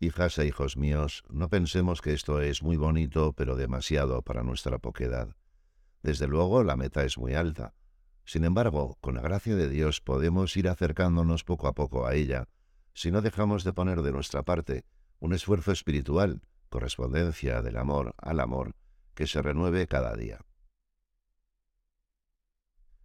Hijas 0.00 0.38
e 0.38 0.46
hijos 0.46 0.76
míos, 0.76 1.22
no 1.30 1.48
pensemos 1.48 2.02
que 2.02 2.12
esto 2.12 2.40
es 2.40 2.62
muy 2.62 2.76
bonito, 2.76 3.32
pero 3.32 3.56
demasiado 3.56 4.22
para 4.22 4.42
nuestra 4.42 4.78
poquedad. 4.78 5.36
Desde 6.02 6.26
luego 6.26 6.62
la 6.62 6.76
meta 6.76 7.04
es 7.04 7.16
muy 7.16 7.34
alta. 7.34 7.74
Sin 8.24 8.44
embargo, 8.44 8.98
con 9.00 9.14
la 9.14 9.22
gracia 9.22 9.56
de 9.56 9.68
Dios 9.68 10.00
podemos 10.00 10.56
ir 10.56 10.68
acercándonos 10.68 11.44
poco 11.44 11.68
a 11.68 11.74
poco 11.74 12.06
a 12.06 12.14
ella, 12.14 12.48
si 12.92 13.10
no 13.10 13.22
dejamos 13.22 13.64
de 13.64 13.72
poner 13.72 14.02
de 14.02 14.12
nuestra 14.12 14.42
parte 14.42 14.84
un 15.18 15.32
esfuerzo 15.32 15.72
espiritual, 15.72 16.42
correspondencia 16.68 17.62
del 17.62 17.76
amor 17.76 18.14
al 18.18 18.40
amor, 18.40 18.74
que 19.14 19.26
se 19.26 19.40
renueve 19.42 19.86
cada 19.86 20.14
día. 20.16 20.40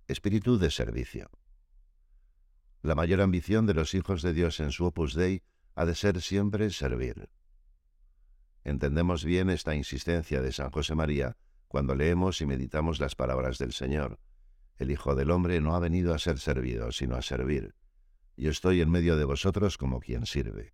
Espíritu 0.07 0.57
de 0.57 0.71
servicio. 0.71 1.29
La 2.81 2.95
mayor 2.95 3.21
ambición 3.21 3.65
de 3.65 3.73
los 3.73 3.93
hijos 3.93 4.21
de 4.21 4.33
Dios 4.33 4.59
en 4.59 4.71
su 4.71 4.85
opus 4.85 5.13
dei 5.13 5.43
ha 5.75 5.85
de 5.85 5.95
ser 5.95 6.21
siempre 6.21 6.69
servir. 6.71 7.29
Entendemos 8.63 9.23
bien 9.23 9.49
esta 9.49 9.75
insistencia 9.75 10.41
de 10.41 10.51
San 10.51 10.71
José 10.71 10.95
María 10.95 11.37
cuando 11.67 11.93
leemos 11.93 12.41
y 12.41 12.45
meditamos 12.45 12.99
las 12.99 13.15
palabras 13.15 13.57
del 13.57 13.73
Señor. 13.73 14.19
El 14.77 14.91
Hijo 14.91 15.13
del 15.13 15.29
Hombre 15.29 15.61
no 15.61 15.75
ha 15.75 15.79
venido 15.79 16.13
a 16.13 16.19
ser 16.19 16.39
servido, 16.39 16.91
sino 16.91 17.15
a 17.15 17.21
servir. 17.21 17.75
Yo 18.35 18.49
estoy 18.49 18.81
en 18.81 18.89
medio 18.89 19.17
de 19.17 19.25
vosotros 19.25 19.77
como 19.77 19.99
quien 19.99 20.25
sirve. 20.25 20.73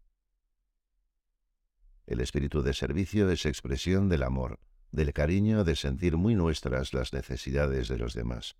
El 2.05 2.21
espíritu 2.21 2.61
de 2.61 2.73
servicio 2.73 3.29
es 3.31 3.45
expresión 3.47 4.09
del 4.09 4.23
amor, 4.23 4.59
del 4.95 5.11
cariño 5.11 5.65
de 5.65 5.75
sentir 5.75 6.15
muy 6.15 6.35
nuestras 6.35 6.93
las 6.93 7.11
necesidades 7.11 7.89
de 7.89 7.97
los 7.97 8.13
demás. 8.13 8.55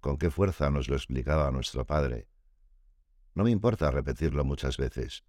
Con 0.00 0.16
qué 0.16 0.30
fuerza 0.30 0.70
nos 0.70 0.88
lo 0.88 0.96
explicaba 0.96 1.50
nuestro 1.50 1.84
Padre. 1.84 2.28
No 3.34 3.44
me 3.44 3.50
importa 3.50 3.90
repetirlo 3.90 4.44
muchas 4.44 4.78
veces. 4.78 5.24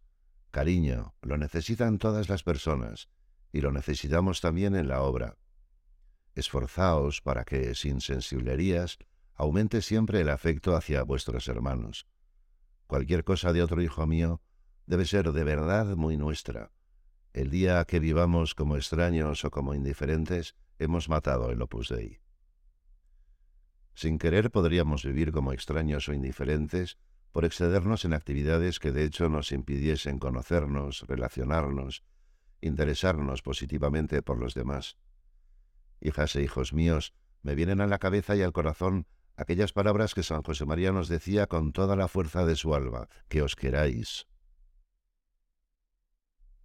Cariño, 0.52 1.16
lo 1.22 1.38
necesitan 1.38 1.98
todas 1.98 2.30
las 2.30 2.44
personas, 2.44 3.10
y 3.52 3.60
lo 3.60 3.74
necesitamos 3.74 4.40
también 4.40 4.74
en 4.76 4.88
la 4.88 5.02
obra. 5.02 5.38
Esforzaos 6.34 7.22
para 7.22 7.44
que, 7.44 7.76
sin 7.76 8.00
sensiblerías, 8.00 9.00
aumente 9.36 9.82
siempre 9.82 10.22
el 10.22 10.30
afecto 10.30 10.78
hacia 10.78 11.04
vuestros 11.04 11.50
hermanos. 11.50 12.08
Cualquier 12.88 13.26
cosa 13.26 13.52
de 13.52 13.62
otro 13.64 13.82
hijo 13.82 14.08
mío 14.08 14.42
debe 14.86 15.06
ser 15.06 15.34
de 15.34 15.44
verdad 15.44 15.98
muy 15.98 16.16
nuestra. 16.16 16.72
El 17.34 17.52
día 17.52 17.86
que 17.86 18.00
vivamos 18.00 18.56
como 18.56 18.76
extraños 18.76 19.46
o 19.46 19.52
como 19.52 19.76
indiferentes, 19.76 20.56
hemos 20.80 21.10
matado 21.10 21.52
el 21.52 21.62
opus 21.62 21.90
dei. 21.90 22.22
Sin 23.94 24.18
querer 24.18 24.50
podríamos 24.50 25.04
vivir 25.04 25.32
como 25.32 25.54
extraños 25.54 26.10
o 26.10 26.14
indiferentes 26.14 26.98
por 27.32 27.46
excedernos 27.46 28.06
en 28.06 28.14
actividades 28.14 28.80
que 28.80 28.92
de 28.92 29.04
hecho 29.04 29.30
nos 29.30 29.52
impidiesen 29.52 30.18
conocernos, 30.18 31.06
relacionarnos, 31.08 32.04
interesarnos 32.62 33.42
positivamente 33.42 34.22
por 34.22 34.40
los 34.40 34.54
demás. 34.54 34.98
Hijas 36.02 36.36
e 36.36 36.42
hijos 36.42 36.74
míos, 36.74 37.14
me 37.44 37.56
vienen 37.56 37.82
a 37.82 37.88
la 37.88 38.00
cabeza 38.00 38.36
y 38.36 38.42
al 38.42 38.54
corazón 38.54 39.06
aquellas 39.36 39.72
palabras 39.72 40.16
que 40.16 40.24
San 40.24 40.42
José 40.44 40.66
María 40.66 40.92
nos 40.92 41.08
decía 41.08 41.48
con 41.48 41.74
toda 41.74 41.96
la 41.96 42.08
fuerza 42.08 42.46
de 42.46 42.56
su 42.56 42.74
alma, 42.74 43.08
que 43.28 43.42
os 43.42 43.56
queráis. 43.56 44.29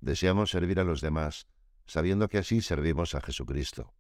Deseamos 0.04 0.50
servir 0.50 0.80
a 0.80 0.84
los 0.84 1.00
demás, 1.00 1.46
sabiendo 1.86 2.28
que 2.28 2.36
así 2.36 2.60
servimos 2.60 3.14
a 3.14 3.22
Jesucristo. 3.22 3.94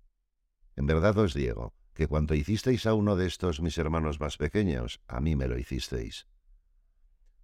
En 0.76 0.84
verdad 0.84 1.16
os 1.16 1.32
digo, 1.32 1.72
que 1.94 2.08
cuanto 2.08 2.34
hicisteis 2.34 2.84
a 2.84 2.92
uno 2.92 3.16
de 3.16 3.26
estos 3.26 3.62
mis 3.62 3.78
hermanos 3.78 4.20
más 4.20 4.36
pequeños, 4.36 5.00
a 5.08 5.20
mí 5.20 5.34
me 5.34 5.48
lo 5.48 5.56
hicisteis. 5.56 6.26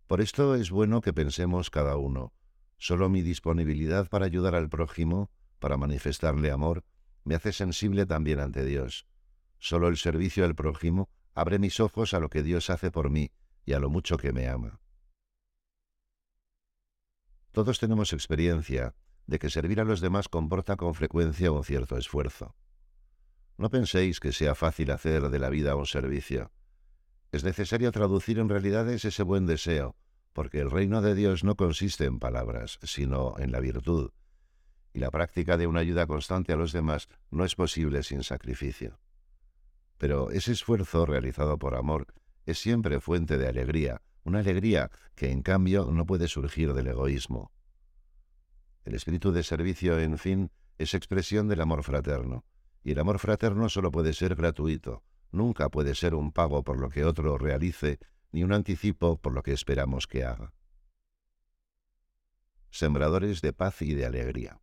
Por 0.06 0.20
esto 0.20 0.56
es 0.56 0.70
bueno 0.70 1.00
que 1.00 1.14
pensemos 1.14 1.70
cada 1.70 1.96
uno, 1.96 2.34
solo 2.76 3.08
mi 3.08 3.22
disponibilidad 3.22 4.10
para 4.10 4.26
ayudar 4.26 4.54
al 4.54 4.68
prójimo, 4.68 5.30
para 5.58 5.78
manifestarle 5.78 6.50
amor, 6.50 6.84
me 7.24 7.36
hace 7.36 7.52
sensible 7.52 8.04
también 8.04 8.40
ante 8.40 8.66
Dios. 8.66 9.06
Solo 9.58 9.88
el 9.88 9.96
servicio 9.96 10.44
al 10.44 10.54
prójimo 10.54 11.08
abre 11.32 11.58
mis 11.58 11.80
ojos 11.80 12.12
a 12.12 12.20
lo 12.20 12.28
que 12.28 12.42
Dios 12.42 12.68
hace 12.68 12.90
por 12.90 13.08
mí 13.08 13.30
y 13.64 13.72
a 13.72 13.78
lo 13.78 13.88
mucho 13.88 14.18
que 14.18 14.34
me 14.34 14.48
ama. 14.48 14.80
Todos 17.52 17.78
tenemos 17.78 18.12
experiencia 18.12 18.94
de 19.26 19.38
que 19.38 19.50
servir 19.50 19.80
a 19.80 19.84
los 19.84 20.00
demás 20.00 20.28
comporta 20.28 20.76
con 20.76 20.94
frecuencia 20.94 21.50
un 21.50 21.64
cierto 21.64 21.96
esfuerzo. 21.96 22.54
No 23.58 23.70
penséis 23.70 24.20
que 24.20 24.32
sea 24.32 24.54
fácil 24.54 24.90
hacer 24.90 25.28
de 25.28 25.38
la 25.38 25.50
vida 25.50 25.74
un 25.76 25.86
servicio. 25.86 26.52
Es 27.32 27.44
necesario 27.44 27.92
traducir 27.92 28.38
en 28.38 28.48
realidades 28.48 29.04
ese 29.04 29.22
buen 29.22 29.46
deseo, 29.46 29.96
porque 30.32 30.60
el 30.60 30.70
reino 30.70 31.02
de 31.02 31.14
Dios 31.14 31.44
no 31.44 31.56
consiste 31.56 32.04
en 32.04 32.18
palabras, 32.18 32.78
sino 32.82 33.34
en 33.38 33.52
la 33.52 33.60
virtud, 33.60 34.10
y 34.92 35.00
la 35.00 35.10
práctica 35.10 35.56
de 35.56 35.66
una 35.66 35.80
ayuda 35.80 36.06
constante 36.06 36.52
a 36.52 36.56
los 36.56 36.72
demás 36.72 37.08
no 37.30 37.44
es 37.44 37.54
posible 37.54 38.02
sin 38.02 38.22
sacrificio. 38.22 38.98
Pero 39.98 40.30
ese 40.30 40.52
esfuerzo 40.52 41.04
realizado 41.04 41.58
por 41.58 41.74
amor 41.74 42.06
es 42.46 42.58
siempre 42.58 43.00
fuente 43.00 43.38
de 43.38 43.48
alegría, 43.48 44.02
una 44.24 44.40
alegría 44.40 44.90
que 45.14 45.30
en 45.30 45.42
cambio 45.42 45.88
no 45.90 46.06
puede 46.06 46.28
surgir 46.28 46.72
del 46.72 46.88
egoísmo. 46.88 47.52
El 48.84 48.94
espíritu 48.94 49.32
de 49.32 49.42
servicio, 49.42 49.98
en 49.98 50.18
fin, 50.18 50.50
es 50.78 50.94
expresión 50.94 51.48
del 51.48 51.60
amor 51.60 51.82
fraterno, 51.82 52.44
y 52.82 52.92
el 52.92 52.98
amor 52.98 53.18
fraterno 53.18 53.68
solo 53.68 53.90
puede 53.90 54.12
ser 54.12 54.34
gratuito, 54.34 55.02
nunca 55.30 55.68
puede 55.68 55.94
ser 55.94 56.14
un 56.14 56.32
pago 56.32 56.64
por 56.64 56.80
lo 56.80 56.88
que 56.88 57.04
otro 57.04 57.36
realice, 57.38 57.98
ni 58.32 58.42
un 58.42 58.52
anticipo 58.52 59.20
por 59.20 59.32
lo 59.32 59.42
que 59.42 59.52
esperamos 59.52 60.06
que 60.06 60.24
haga. 60.24 60.54
Sembradores 62.70 63.42
de 63.42 63.52
paz 63.52 63.82
y 63.82 63.94
de 63.94 64.06
alegría. 64.06 64.60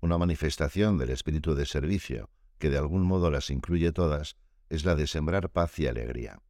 Una 0.00 0.18
manifestación 0.18 0.98
del 0.98 1.10
espíritu 1.10 1.54
de 1.54 1.66
servicio, 1.66 2.30
que 2.58 2.70
de 2.70 2.78
algún 2.78 3.02
modo 3.02 3.30
las 3.30 3.50
incluye 3.50 3.92
todas, 3.92 4.36
es 4.68 4.84
la 4.84 4.94
de 4.94 5.06
sembrar 5.06 5.50
paz 5.50 5.78
y 5.78 5.86
alegría. 5.86 6.40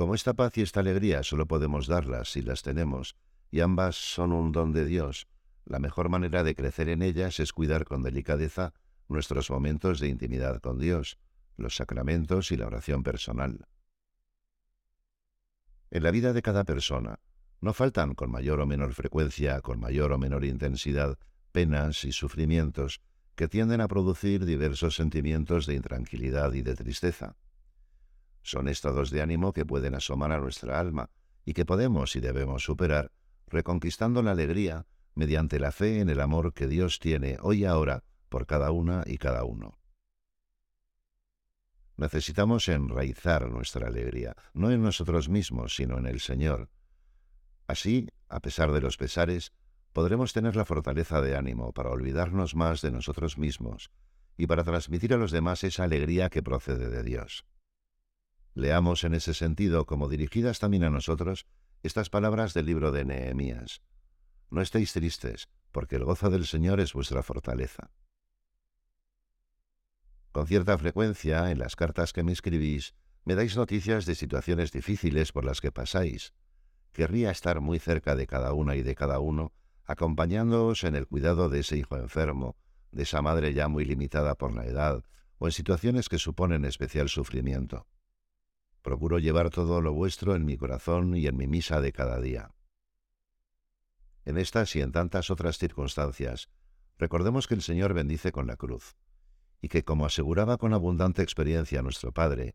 Como 0.00 0.14
esta 0.14 0.32
paz 0.32 0.56
y 0.56 0.62
esta 0.62 0.80
alegría 0.80 1.22
solo 1.22 1.44
podemos 1.44 1.86
darlas 1.86 2.32
si 2.32 2.40
las 2.40 2.62
tenemos, 2.62 3.16
y 3.50 3.60
ambas 3.60 3.96
son 3.96 4.32
un 4.32 4.50
don 4.50 4.72
de 4.72 4.86
Dios, 4.86 5.28
la 5.66 5.78
mejor 5.78 6.08
manera 6.08 6.42
de 6.42 6.54
crecer 6.54 6.88
en 6.88 7.02
ellas 7.02 7.38
es 7.38 7.52
cuidar 7.52 7.84
con 7.84 8.02
delicadeza 8.02 8.72
nuestros 9.08 9.50
momentos 9.50 10.00
de 10.00 10.08
intimidad 10.08 10.62
con 10.62 10.78
Dios, 10.78 11.18
los 11.58 11.76
sacramentos 11.76 12.50
y 12.50 12.56
la 12.56 12.68
oración 12.68 13.02
personal. 13.02 13.66
En 15.90 16.02
la 16.02 16.10
vida 16.10 16.32
de 16.32 16.40
cada 16.40 16.64
persona 16.64 17.18
no 17.60 17.74
faltan 17.74 18.14
con 18.14 18.30
mayor 18.30 18.60
o 18.60 18.66
menor 18.66 18.94
frecuencia, 18.94 19.60
con 19.60 19.80
mayor 19.80 20.12
o 20.12 20.18
menor 20.18 20.46
intensidad, 20.46 21.18
penas 21.52 22.06
y 22.06 22.12
sufrimientos 22.12 23.02
que 23.34 23.48
tienden 23.48 23.82
a 23.82 23.88
producir 23.88 24.46
diversos 24.46 24.94
sentimientos 24.94 25.66
de 25.66 25.74
intranquilidad 25.74 26.54
y 26.54 26.62
de 26.62 26.74
tristeza. 26.74 27.36
Son 28.42 28.68
estados 28.68 29.10
de 29.10 29.22
ánimo 29.22 29.52
que 29.52 29.66
pueden 29.66 29.94
asomar 29.94 30.32
a 30.32 30.38
nuestra 30.38 30.78
alma 30.78 31.10
y 31.44 31.52
que 31.52 31.64
podemos 31.64 32.16
y 32.16 32.20
debemos 32.20 32.64
superar, 32.64 33.12
reconquistando 33.46 34.22
la 34.22 34.32
alegría 34.32 34.86
mediante 35.14 35.58
la 35.58 35.72
fe 35.72 36.00
en 36.00 36.08
el 36.08 36.20
amor 36.20 36.54
que 36.54 36.66
Dios 36.66 36.98
tiene 36.98 37.38
hoy 37.42 37.62
y 37.62 37.64
ahora 37.64 38.04
por 38.28 38.46
cada 38.46 38.70
una 38.70 39.02
y 39.06 39.18
cada 39.18 39.44
uno. 39.44 39.78
Necesitamos 41.96 42.66
enraizar 42.68 43.50
nuestra 43.50 43.88
alegría, 43.88 44.34
no 44.54 44.70
en 44.70 44.82
nosotros 44.82 45.28
mismos, 45.28 45.76
sino 45.76 45.98
en 45.98 46.06
el 46.06 46.20
Señor. 46.20 46.70
Así, 47.66 48.08
a 48.28 48.40
pesar 48.40 48.72
de 48.72 48.80
los 48.80 48.96
pesares, 48.96 49.52
podremos 49.92 50.32
tener 50.32 50.56
la 50.56 50.64
fortaleza 50.64 51.20
de 51.20 51.36
ánimo 51.36 51.72
para 51.72 51.90
olvidarnos 51.90 52.54
más 52.54 52.80
de 52.80 52.90
nosotros 52.90 53.36
mismos 53.36 53.90
y 54.38 54.46
para 54.46 54.64
transmitir 54.64 55.12
a 55.12 55.18
los 55.18 55.30
demás 55.30 55.62
esa 55.64 55.84
alegría 55.84 56.30
que 56.30 56.42
procede 56.42 56.88
de 56.88 57.02
Dios. 57.02 57.44
Leamos 58.60 59.04
en 59.04 59.14
ese 59.14 59.32
sentido, 59.32 59.86
como 59.86 60.06
dirigidas 60.06 60.58
también 60.58 60.84
a 60.84 60.90
nosotros, 60.90 61.46
estas 61.82 62.10
palabras 62.10 62.52
del 62.52 62.66
libro 62.66 62.92
de 62.92 63.06
Nehemías. 63.06 63.80
No 64.50 64.60
estéis 64.60 64.92
tristes, 64.92 65.48
porque 65.72 65.96
el 65.96 66.04
gozo 66.04 66.28
del 66.28 66.46
Señor 66.46 66.78
es 66.78 66.92
vuestra 66.92 67.22
fortaleza. 67.22 67.90
Con 70.30 70.46
cierta 70.46 70.76
frecuencia, 70.76 71.50
en 71.50 71.58
las 71.58 71.74
cartas 71.74 72.12
que 72.12 72.22
me 72.22 72.32
escribís, 72.32 72.94
me 73.24 73.34
dais 73.34 73.56
noticias 73.56 74.04
de 74.04 74.14
situaciones 74.14 74.72
difíciles 74.72 75.32
por 75.32 75.46
las 75.46 75.62
que 75.62 75.72
pasáis. 75.72 76.34
Querría 76.92 77.30
estar 77.30 77.62
muy 77.62 77.78
cerca 77.78 78.14
de 78.14 78.26
cada 78.26 78.52
una 78.52 78.76
y 78.76 78.82
de 78.82 78.94
cada 78.94 79.20
uno, 79.20 79.54
acompañándoos 79.86 80.84
en 80.84 80.96
el 80.96 81.06
cuidado 81.06 81.48
de 81.48 81.60
ese 81.60 81.78
hijo 81.78 81.96
enfermo, 81.96 82.58
de 82.92 83.04
esa 83.04 83.22
madre 83.22 83.54
ya 83.54 83.68
muy 83.68 83.86
limitada 83.86 84.34
por 84.34 84.52
la 84.54 84.66
edad, 84.66 85.02
o 85.38 85.46
en 85.46 85.52
situaciones 85.52 86.10
que 86.10 86.18
suponen 86.18 86.66
especial 86.66 87.08
sufrimiento. 87.08 87.86
Procuro 88.82 89.18
llevar 89.18 89.50
todo 89.50 89.80
lo 89.80 89.92
vuestro 89.92 90.34
en 90.34 90.44
mi 90.44 90.56
corazón 90.56 91.16
y 91.16 91.26
en 91.26 91.36
mi 91.36 91.46
misa 91.46 91.80
de 91.80 91.92
cada 91.92 92.20
día. 92.20 92.54
En 94.24 94.38
estas 94.38 94.74
y 94.76 94.80
en 94.80 94.92
tantas 94.92 95.30
otras 95.30 95.58
circunstancias, 95.58 96.50
recordemos 96.98 97.46
que 97.46 97.54
el 97.54 97.62
Señor 97.62 97.94
bendice 97.94 98.32
con 98.32 98.46
la 98.46 98.56
cruz, 98.56 98.96
y 99.60 99.68
que, 99.68 99.84
como 99.84 100.06
aseguraba 100.06 100.56
con 100.56 100.72
abundante 100.72 101.22
experiencia 101.22 101.82
nuestro 101.82 102.12
Padre, 102.12 102.54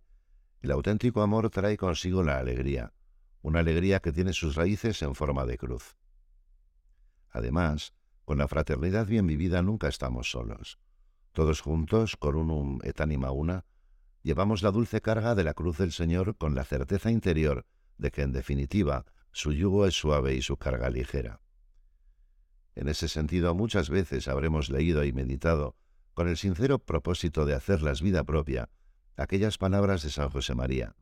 el 0.62 0.72
auténtico 0.72 1.22
amor 1.22 1.50
trae 1.50 1.78
consigo 1.78 2.24
la 2.24 2.40
alegría, 2.40 2.94
una 3.42 3.60
alegría 3.60 4.00
que 4.00 4.12
tiene 4.12 4.34
sus 4.34 4.56
raíces 4.56 5.02
en 5.04 5.14
forma 5.14 5.46
de 5.46 5.58
cruz. 5.58 5.96
Además, 7.30 7.94
con 8.24 8.40
la 8.40 8.48
fraternidad 8.48 9.06
bien 9.06 9.28
vivida 9.28 9.62
nunca 9.62 9.88
estamos 9.88 10.32
solos. 10.32 10.80
Todos 11.34 11.62
juntos, 11.62 12.18
unum 12.22 12.80
et 12.82 13.00
anima 13.02 13.32
una, 13.32 13.66
llevamos 14.26 14.64
la 14.64 14.72
dulce 14.72 15.02
carga 15.02 15.36
de 15.36 15.44
la 15.44 15.54
cruz 15.54 15.78
del 15.78 15.92
Señor 15.92 16.36
con 16.36 16.56
la 16.56 16.64
certeza 16.64 17.12
interior 17.12 17.68
de 18.00 18.10
que, 18.10 18.24
en 18.24 18.32
definitiva, 18.32 19.06
su 19.32 19.54
yugo 19.54 19.86
es 19.86 19.94
suave 19.94 20.34
y 20.34 20.42
su 20.42 20.58
carga 20.58 20.90
ligera. 20.90 21.42
En 22.74 22.88
ese 22.88 23.08
sentido, 23.08 23.54
muchas 23.54 23.92
veces 23.92 24.28
habremos 24.28 24.72
leído 24.72 25.04
y 25.04 25.14
meditado, 25.14 25.76
con 26.16 26.28
el 26.28 26.38
sincero 26.38 26.80
propósito 26.80 27.46
de 27.46 27.54
hacerlas 27.54 28.02
vida 28.02 28.24
propia, 28.24 28.70
aquellas 29.16 29.60
palabras 29.60 30.02
de 30.02 30.10
San 30.10 30.32
José 30.32 30.56
María. 30.56 30.96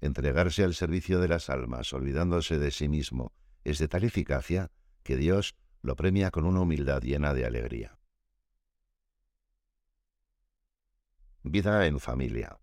Entregarse 0.00 0.64
al 0.64 0.72
servicio 0.72 1.20
de 1.20 1.28
las 1.28 1.50
almas, 1.50 1.92
olvidándose 1.92 2.58
de 2.58 2.70
sí 2.70 2.88
mismo, 2.88 3.34
es 3.64 3.78
de 3.78 3.88
tal 3.88 4.04
eficacia 4.04 4.70
que 5.02 5.18
Dios 5.18 5.56
lo 5.82 5.94
premia 5.94 6.30
con 6.30 6.46
una 6.46 6.62
humildad 6.62 7.02
llena 7.02 7.34
de 7.34 7.44
alegría. 7.44 7.99
Vida 11.42 11.86
en 11.86 12.00
familia. 12.00 12.58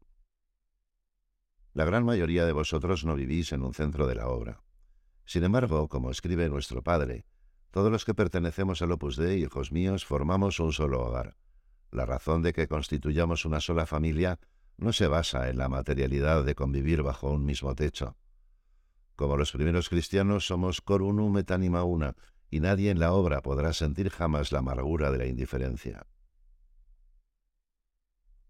La 1.74 1.84
gran 1.84 2.06
mayoría 2.06 2.46
de 2.46 2.52
vosotros 2.52 3.06
no 3.06 3.16
vivís 3.16 3.52
en 3.52 3.64
un 3.64 3.74
centro 3.74 4.06
de 4.06 4.14
la 4.14 4.28
obra. 4.28 4.62
Sin 5.26 5.44
embargo, 5.44 5.88
como 5.88 6.12
escribe 6.12 6.48
nuestro 6.48 6.84
Padre, 6.84 7.26
todos 7.72 7.92
los 7.92 8.06
que 8.06 8.14
pertenecemos 8.14 8.84
al 8.84 8.92
Opus 8.92 9.18
Dei, 9.18 9.42
hijos 9.42 9.72
míos, 9.72 10.06
formamos 10.06 10.60
un 10.60 10.74
solo 10.74 11.02
hogar. 11.02 11.36
La 11.90 12.06
razón 12.06 12.44
de 12.44 12.54
que 12.54 12.68
constituyamos 12.68 13.46
una 13.46 13.62
sola 13.62 13.88
familia 13.88 14.40
no 14.78 14.94
se 14.94 15.08
basa 15.08 15.50
en 15.50 15.58
la 15.58 15.70
materialidad 15.70 16.46
de 16.46 16.54
convivir 16.54 17.02
bajo 17.02 17.32
un 17.32 17.46
mismo 17.46 17.74
techo. 17.74 18.16
Como 19.16 19.38
los 19.38 19.52
primeros 19.52 19.90
cristianos 19.90 20.46
somos 20.46 20.82
cor 20.82 21.02
unum 21.02 21.40
et 21.40 21.50
anima 21.50 21.84
una, 21.84 22.16
y 22.52 22.60
nadie 22.60 22.92
en 22.92 23.00
la 23.00 23.14
obra 23.14 23.42
podrá 23.42 23.74
sentir 23.74 24.12
jamás 24.12 24.52
la 24.52 24.60
amargura 24.60 25.10
de 25.10 25.18
la 25.18 25.26
indiferencia. 25.26 26.06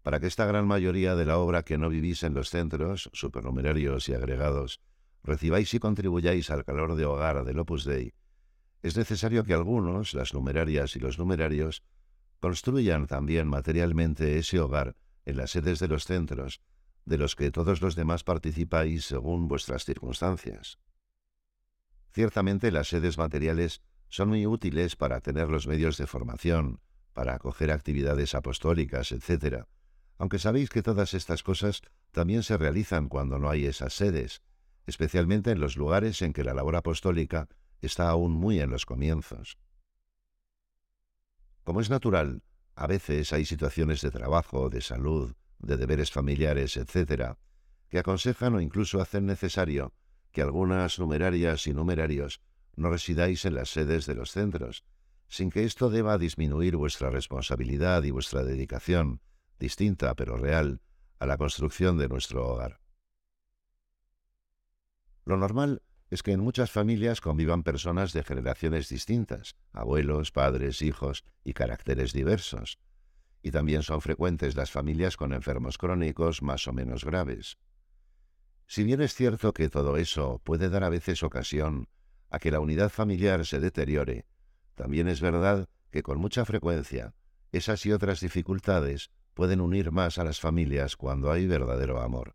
Para 0.02 0.20
que 0.20 0.26
esta 0.26 0.46
gran 0.46 0.66
mayoría 0.66 1.16
de 1.16 1.24
la 1.24 1.38
obra 1.38 1.62
que 1.62 1.78
no 1.78 1.88
vivís 1.88 2.22
en 2.22 2.34
los 2.34 2.50
centros, 2.50 3.10
supernumerarios 3.12 4.08
y 4.08 4.14
agregados, 4.14 4.80
recibáis 5.22 5.72
y 5.74 5.78
contribuyáis 5.78 6.50
al 6.50 6.64
calor 6.64 6.94
de 6.94 7.04
hogar 7.04 7.44
del 7.44 7.58
Opus 7.58 7.84
Dei, 7.84 8.14
es 8.82 8.96
necesario 8.96 9.44
que 9.44 9.54
algunos, 9.54 10.14
las 10.14 10.34
numerarias 10.34 10.94
y 10.94 11.00
los 11.00 11.18
numerarios, 11.18 11.82
construyan 12.40 13.06
también 13.06 13.48
materialmente 13.48 14.38
ese 14.38 14.60
hogar 14.60 14.94
en 15.24 15.36
las 15.36 15.50
sedes 15.50 15.80
de 15.80 15.88
los 15.88 16.04
centros, 16.04 16.60
de 17.04 17.18
los 17.18 17.34
que 17.34 17.50
todos 17.50 17.82
los 17.82 17.96
demás 17.96 18.22
participáis 18.22 19.04
según 19.04 19.48
vuestras 19.48 19.84
circunstancias. 19.84 20.78
Ciertamente 22.12 22.70
las 22.70 22.88
sedes 22.88 23.18
materiales 23.18 23.82
son 24.08 24.28
muy 24.28 24.46
útiles 24.46 24.96
para 24.96 25.20
tener 25.20 25.48
los 25.48 25.66
medios 25.66 25.98
de 25.98 26.06
formación, 26.06 26.80
para 27.12 27.34
acoger 27.34 27.72
actividades 27.72 28.34
apostólicas, 28.34 29.12
etc., 29.12 29.66
aunque 30.18 30.38
sabéis 30.38 30.68
que 30.68 30.82
todas 30.82 31.14
estas 31.14 31.42
cosas 31.42 31.82
también 32.10 32.42
se 32.42 32.56
realizan 32.56 33.08
cuando 33.08 33.38
no 33.38 33.48
hay 33.48 33.66
esas 33.66 33.94
sedes, 33.94 34.42
especialmente 34.86 35.52
en 35.52 35.60
los 35.60 35.76
lugares 35.76 36.20
en 36.22 36.32
que 36.32 36.44
la 36.44 36.54
labor 36.54 36.76
apostólica 36.76 37.48
está 37.80 38.08
aún 38.08 38.32
muy 38.32 38.60
en 38.60 38.70
los 38.70 38.84
comienzos. 38.84 39.58
Como 41.62 41.80
es 41.80 41.90
natural, 41.90 42.42
a 42.74 42.86
veces 42.86 43.32
hay 43.32 43.44
situaciones 43.44 44.00
de 44.00 44.10
trabajo, 44.10 44.70
de 44.70 44.80
salud, 44.80 45.34
de 45.58 45.76
deberes 45.76 46.10
familiares, 46.10 46.76
etc., 46.76 47.34
que 47.88 47.98
aconsejan 47.98 48.54
o 48.54 48.60
incluso 48.60 49.00
hacen 49.00 49.26
necesario 49.26 49.92
que 50.32 50.42
algunas 50.42 50.98
numerarias 50.98 51.66
y 51.66 51.72
numerarios 51.72 52.40
no 52.76 52.90
residáis 52.90 53.44
en 53.44 53.54
las 53.54 53.70
sedes 53.70 54.06
de 54.06 54.14
los 54.14 54.30
centros, 54.30 54.84
sin 55.28 55.50
que 55.50 55.64
esto 55.64 55.90
deba 55.90 56.18
disminuir 56.18 56.76
vuestra 56.76 57.10
responsabilidad 57.10 58.02
y 58.04 58.10
vuestra 58.10 58.44
dedicación, 58.44 59.20
distinta 59.58 60.14
pero 60.14 60.36
real, 60.36 60.80
a 61.18 61.26
la 61.26 61.36
construcción 61.36 61.98
de 61.98 62.08
nuestro 62.08 62.46
hogar. 62.46 62.80
Lo 65.24 65.36
normal 65.36 65.82
es 66.10 66.22
que 66.22 66.32
en 66.32 66.40
muchas 66.40 66.70
familias 66.70 67.20
convivan 67.20 67.62
personas 67.62 68.12
de 68.12 68.22
generaciones 68.22 68.88
distintas, 68.88 69.56
abuelos, 69.72 70.32
padres, 70.32 70.80
hijos 70.80 71.24
y 71.44 71.52
caracteres 71.52 72.12
diversos. 72.12 72.78
Y 73.42 73.50
también 73.50 73.82
son 73.82 74.00
frecuentes 74.00 74.56
las 74.56 74.70
familias 74.70 75.16
con 75.16 75.32
enfermos 75.32 75.76
crónicos 75.76 76.42
más 76.42 76.66
o 76.66 76.72
menos 76.72 77.04
graves. 77.04 77.58
Si 78.66 78.84
bien 78.84 79.00
es 79.00 79.14
cierto 79.14 79.52
que 79.52 79.68
todo 79.68 79.96
eso 79.96 80.40
puede 80.44 80.68
dar 80.70 80.84
a 80.84 80.88
veces 80.88 81.22
ocasión 81.22 81.88
a 82.30 82.38
que 82.38 82.50
la 82.50 82.60
unidad 82.60 82.90
familiar 82.90 83.46
se 83.46 83.60
deteriore, 83.60 84.26
también 84.74 85.08
es 85.08 85.20
verdad 85.20 85.68
que 85.90 86.02
con 86.02 86.18
mucha 86.18 86.44
frecuencia 86.44 87.14
esas 87.52 87.84
y 87.86 87.92
otras 87.92 88.20
dificultades 88.20 89.10
pueden 89.38 89.60
unir 89.60 89.92
más 89.92 90.18
a 90.18 90.24
las 90.24 90.40
familias 90.40 90.96
cuando 90.96 91.30
hay 91.30 91.46
verdadero 91.46 92.00
amor. 92.00 92.34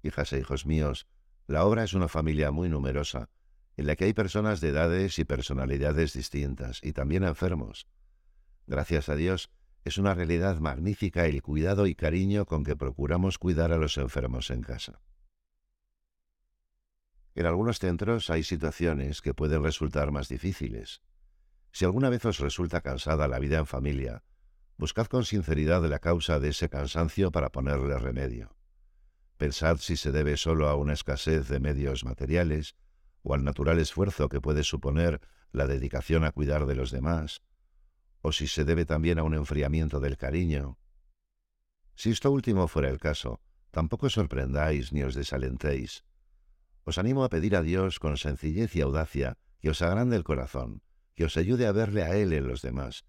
Hijas 0.00 0.32
e 0.32 0.38
hijos 0.38 0.64
míos, 0.64 1.08
la 1.48 1.64
obra 1.64 1.82
es 1.82 1.92
una 1.92 2.06
familia 2.06 2.52
muy 2.52 2.68
numerosa, 2.68 3.28
en 3.76 3.88
la 3.88 3.96
que 3.96 4.04
hay 4.04 4.12
personas 4.12 4.60
de 4.60 4.68
edades 4.68 5.18
y 5.18 5.24
personalidades 5.24 6.12
distintas, 6.12 6.78
y 6.84 6.92
también 6.92 7.24
enfermos. 7.24 7.88
Gracias 8.68 9.08
a 9.08 9.16
Dios, 9.16 9.50
es 9.84 9.98
una 9.98 10.14
realidad 10.14 10.60
magnífica 10.60 11.26
el 11.26 11.42
cuidado 11.42 11.88
y 11.88 11.96
cariño 11.96 12.46
con 12.46 12.62
que 12.62 12.76
procuramos 12.76 13.38
cuidar 13.38 13.72
a 13.72 13.78
los 13.78 13.98
enfermos 13.98 14.50
en 14.50 14.62
casa. 14.62 15.00
En 17.34 17.44
algunos 17.44 17.80
centros 17.80 18.30
hay 18.30 18.44
situaciones 18.44 19.20
que 19.20 19.34
pueden 19.34 19.64
resultar 19.64 20.12
más 20.12 20.28
difíciles. 20.28 21.02
Si 21.72 21.84
alguna 21.84 22.08
vez 22.08 22.24
os 22.24 22.38
resulta 22.38 22.82
cansada 22.82 23.26
la 23.26 23.40
vida 23.40 23.58
en 23.58 23.66
familia, 23.66 24.22
buscad 24.78 25.06
con 25.06 25.24
sinceridad 25.24 25.84
la 25.84 25.98
causa 25.98 26.38
de 26.38 26.50
ese 26.50 26.68
cansancio 26.68 27.30
para 27.30 27.50
ponerle 27.50 27.98
remedio. 27.98 28.56
Pensad 29.36 29.78
si 29.78 29.96
se 29.96 30.12
debe 30.12 30.36
solo 30.36 30.68
a 30.68 30.76
una 30.76 30.92
escasez 30.92 31.48
de 31.48 31.60
medios 31.60 32.04
materiales 32.04 32.76
o 33.22 33.34
al 33.34 33.44
natural 33.44 33.78
esfuerzo 33.78 34.28
que 34.28 34.40
puede 34.40 34.64
suponer 34.64 35.20
la 35.52 35.66
dedicación 35.66 36.24
a 36.24 36.32
cuidar 36.32 36.66
de 36.66 36.74
los 36.74 36.90
demás, 36.90 37.42
o 38.20 38.32
si 38.32 38.46
se 38.46 38.64
debe 38.64 38.84
también 38.84 39.18
a 39.18 39.22
un 39.22 39.34
enfriamiento 39.34 40.00
del 40.00 40.16
cariño. 40.16 40.78
Si 41.94 42.10
esto 42.10 42.30
último 42.30 42.68
fuera 42.68 42.90
el 42.90 42.98
caso, 42.98 43.40
tampoco 43.70 44.10
sorprendáis 44.10 44.92
ni 44.92 45.02
os 45.02 45.14
desalentéis. 45.14 46.04
Os 46.84 46.98
animo 46.98 47.24
a 47.24 47.28
pedir 47.28 47.56
a 47.56 47.62
Dios 47.62 47.98
con 47.98 48.16
sencillez 48.16 48.76
y 48.76 48.80
audacia 48.80 49.38
que 49.60 49.70
os 49.70 49.82
agrande 49.82 50.16
el 50.16 50.24
corazón, 50.24 50.82
que 51.14 51.24
os 51.24 51.36
ayude 51.36 51.66
a 51.66 51.72
verle 51.72 52.02
a 52.02 52.16
Él 52.16 52.32
en 52.32 52.46
los 52.46 52.62
demás, 52.62 53.04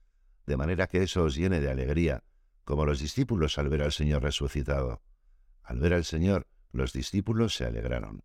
de 0.47 0.57
manera 0.57 0.88
que 0.88 1.03
eso 1.03 1.25
os 1.25 1.36
llene 1.36 1.60
de 1.60 1.69
alegría, 1.69 2.23
como 2.63 2.86
los 2.86 2.99
discípulos 2.99 3.57
al 3.57 3.69
ver 3.69 3.83
al 3.83 3.91
Señor 3.91 4.23
resucitado. 4.23 5.01
Al 5.62 5.79
ver 5.79 5.93
al 5.93 6.05
Señor, 6.05 6.47
los 6.71 6.93
discípulos 6.93 7.53
se 7.53 7.65
alegraron. 7.65 8.23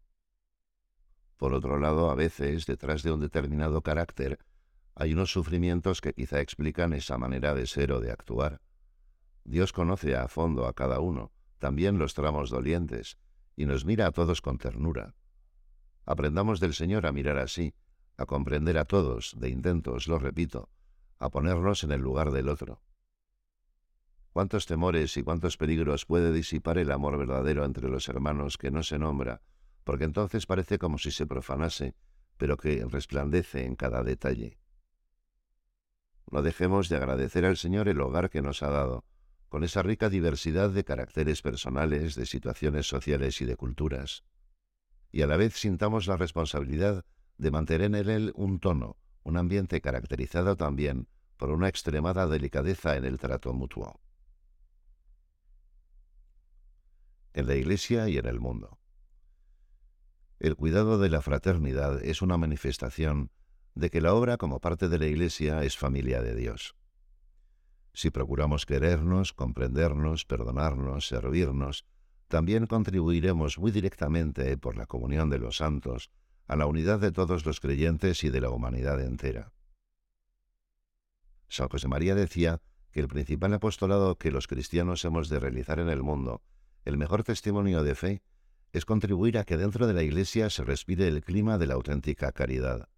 Por 1.36 1.52
otro 1.52 1.78
lado, 1.78 2.10
a 2.10 2.14
veces, 2.14 2.64
detrás 2.66 3.02
de 3.02 3.10
un 3.10 3.18
determinado 3.18 3.82
carácter, 3.82 4.38
hay 4.94 5.12
unos 5.12 5.32
sufrimientos 5.32 6.00
que 6.00 6.12
quizá 6.12 6.40
explican 6.40 6.92
esa 6.92 7.18
manera 7.18 7.54
de 7.54 7.66
ser 7.66 7.90
o 7.90 8.00
de 8.00 8.12
actuar. 8.12 8.60
Dios 9.44 9.72
conoce 9.72 10.14
a 10.14 10.28
fondo 10.28 10.66
a 10.66 10.74
cada 10.74 11.00
uno, 11.00 11.32
también 11.58 11.98
los 11.98 12.14
tramos 12.14 12.50
dolientes, 12.50 13.18
y 13.56 13.66
nos 13.66 13.84
mira 13.84 14.06
a 14.06 14.12
todos 14.12 14.40
con 14.40 14.58
ternura. 14.58 15.16
Aprendamos 16.06 16.60
del 16.60 16.74
Señor 16.74 17.06
a 17.06 17.12
mirar 17.12 17.38
así, 17.38 17.74
a 18.16 18.26
comprender 18.26 18.78
a 18.78 18.84
todos, 18.84 19.34
de 19.38 19.48
intentos, 19.48 20.06
lo 20.06 20.20
repito, 20.20 20.68
a 21.22 21.30
ponernos 21.30 21.84
en 21.84 21.92
el 21.92 22.00
lugar 22.00 22.30
del 22.30 22.48
otro 22.48 22.82
cuántos 24.32 24.66
temores 24.66 25.16
y 25.16 25.22
cuántos 25.22 25.56
peligros 25.56 26.06
puede 26.06 26.32
disipar 26.32 26.78
el 26.78 26.90
amor 26.90 27.18
verdadero 27.18 27.64
entre 27.64 27.88
los 27.88 28.08
hermanos 28.08 28.56
que 28.56 28.70
no 28.70 28.82
se 28.82 28.98
nombra, 28.98 29.42
porque 29.84 30.04
entonces 30.04 30.46
parece 30.46 30.78
como 30.78 30.98
si 30.98 31.10
se 31.10 31.26
profanase, 31.26 31.94
pero 32.38 32.56
que 32.56 32.84
resplandece 32.88 33.64
en 33.64 33.76
cada 33.76 34.02
detalle. 34.02 34.58
No 36.30 36.42
dejemos 36.42 36.88
de 36.88 36.96
agradecer 36.96 37.44
al 37.44 37.58
Señor 37.58 37.88
el 37.88 38.00
hogar 38.00 38.30
que 38.30 38.40
nos 38.40 38.62
ha 38.62 38.70
dado, 38.70 39.04
con 39.50 39.64
esa 39.64 39.82
rica 39.82 40.08
diversidad 40.08 40.70
de 40.70 40.84
caracteres 40.84 41.42
personales, 41.42 42.14
de 42.14 42.24
situaciones 42.24 42.88
sociales 42.88 43.40
y 43.42 43.44
de 43.44 43.56
culturas. 43.56 44.24
Y 45.10 45.20
a 45.20 45.26
la 45.26 45.36
vez 45.36 45.52
sintamos 45.54 46.06
la 46.06 46.16
responsabilidad 46.16 47.04
de 47.36 47.50
mantener 47.50 47.94
en 47.94 48.08
él 48.08 48.32
un 48.34 48.60
tono, 48.60 48.96
un 49.24 49.36
ambiente 49.36 49.82
caracterizado 49.82 50.56
también 50.56 51.06
por 51.42 51.50
una 51.50 51.66
extremada 51.66 52.28
delicadeza 52.28 52.94
en 52.94 53.04
el 53.04 53.18
trato 53.18 53.52
mutuo. 53.52 54.00
en 57.34 57.48
la 57.48 57.56
Iglesia 57.56 58.08
y 58.08 58.16
en 58.16 58.26
el 58.26 58.38
mundo. 58.38 58.78
El 60.38 60.54
cuidado 60.54 61.00
de 61.00 61.08
la 61.08 61.20
fraternidad 61.20 62.00
es 62.04 62.22
una 62.22 62.36
manifestación 62.36 63.32
de 63.74 63.90
que 63.90 64.00
la 64.00 64.14
obra 64.14 64.36
como 64.36 64.60
parte 64.60 64.88
de 64.88 65.00
la 65.00 65.06
Iglesia 65.06 65.64
es 65.64 65.76
familia 65.76 66.22
de 66.22 66.36
Dios. 66.36 66.76
Si 67.92 68.10
procuramos 68.10 68.64
querernos, 68.64 69.32
comprendernos, 69.32 70.24
perdonarnos, 70.24 71.08
servirnos, 71.08 71.86
también 72.28 72.68
contribuiremos 72.68 73.58
muy 73.58 73.72
directamente 73.72 74.56
por 74.58 74.76
la 74.76 74.86
comunión 74.86 75.28
de 75.28 75.38
los 75.38 75.56
santos 75.56 76.12
a 76.46 76.54
la 76.54 76.66
unidad 76.66 77.00
de 77.00 77.10
todos 77.10 77.44
los 77.44 77.58
creyentes 77.58 78.22
y 78.22 78.30
de 78.30 78.40
la 78.40 78.50
humanidad 78.50 79.00
entera. 79.00 79.50
San 81.52 81.68
José 81.68 81.86
María 81.86 82.14
decía 82.14 82.62
que 82.92 83.00
el 83.00 83.08
principal 83.08 83.52
apostolado 83.52 84.16
que 84.16 84.30
los 84.30 84.46
cristianos 84.46 85.04
hemos 85.04 85.28
de 85.28 85.38
realizar 85.38 85.80
en 85.80 85.90
el 85.90 86.02
mundo, 86.02 86.40
el 86.86 86.96
mejor 86.96 87.24
testimonio 87.24 87.82
de 87.82 87.94
fe, 87.94 88.22
es 88.72 88.86
contribuir 88.86 89.36
a 89.36 89.44
que 89.44 89.58
dentro 89.58 89.86
de 89.86 89.92
la 89.92 90.02
Iglesia 90.02 90.48
se 90.48 90.64
respire 90.64 91.06
el 91.08 91.22
clima 91.22 91.58
de 91.58 91.66
la 91.66 91.74
auténtica 91.74 92.32
caridad. 92.32 92.88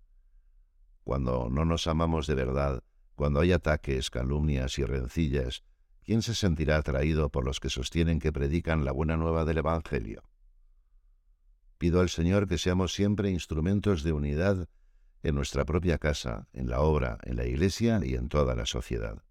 Cuando 1.02 1.48
no 1.50 1.64
nos 1.64 1.88
amamos 1.88 2.28
de 2.28 2.36
verdad, 2.36 2.84
cuando 3.16 3.40
hay 3.40 3.50
ataques, 3.50 4.08
calumnias 4.08 4.78
y 4.78 4.84
rencillas, 4.84 5.64
¿quién 6.04 6.22
se 6.22 6.36
sentirá 6.36 6.76
atraído 6.76 7.30
por 7.30 7.44
los 7.44 7.58
que 7.58 7.70
sostienen 7.70 8.20
que 8.20 8.32
predican 8.32 8.84
la 8.84 8.92
buena 8.92 9.16
nueva 9.16 9.44
del 9.44 9.58
Evangelio? 9.58 10.22
Pido 11.78 12.00
al 12.00 12.08
Señor 12.08 12.46
que 12.46 12.58
seamos 12.58 12.94
siempre 12.94 13.30
instrumentos 13.30 14.04
de 14.04 14.12
unidad 14.12 14.68
en 15.24 15.34
nuestra 15.34 15.64
propia 15.64 15.96
casa, 15.96 16.48
en 16.52 16.68
la 16.68 16.80
obra, 16.80 17.18
en 17.22 17.36
la 17.36 17.46
Iglesia 17.46 17.98
y 18.04 18.14
en 18.14 18.28
toda 18.28 18.54
la 18.54 18.66
sociedad. 18.66 19.24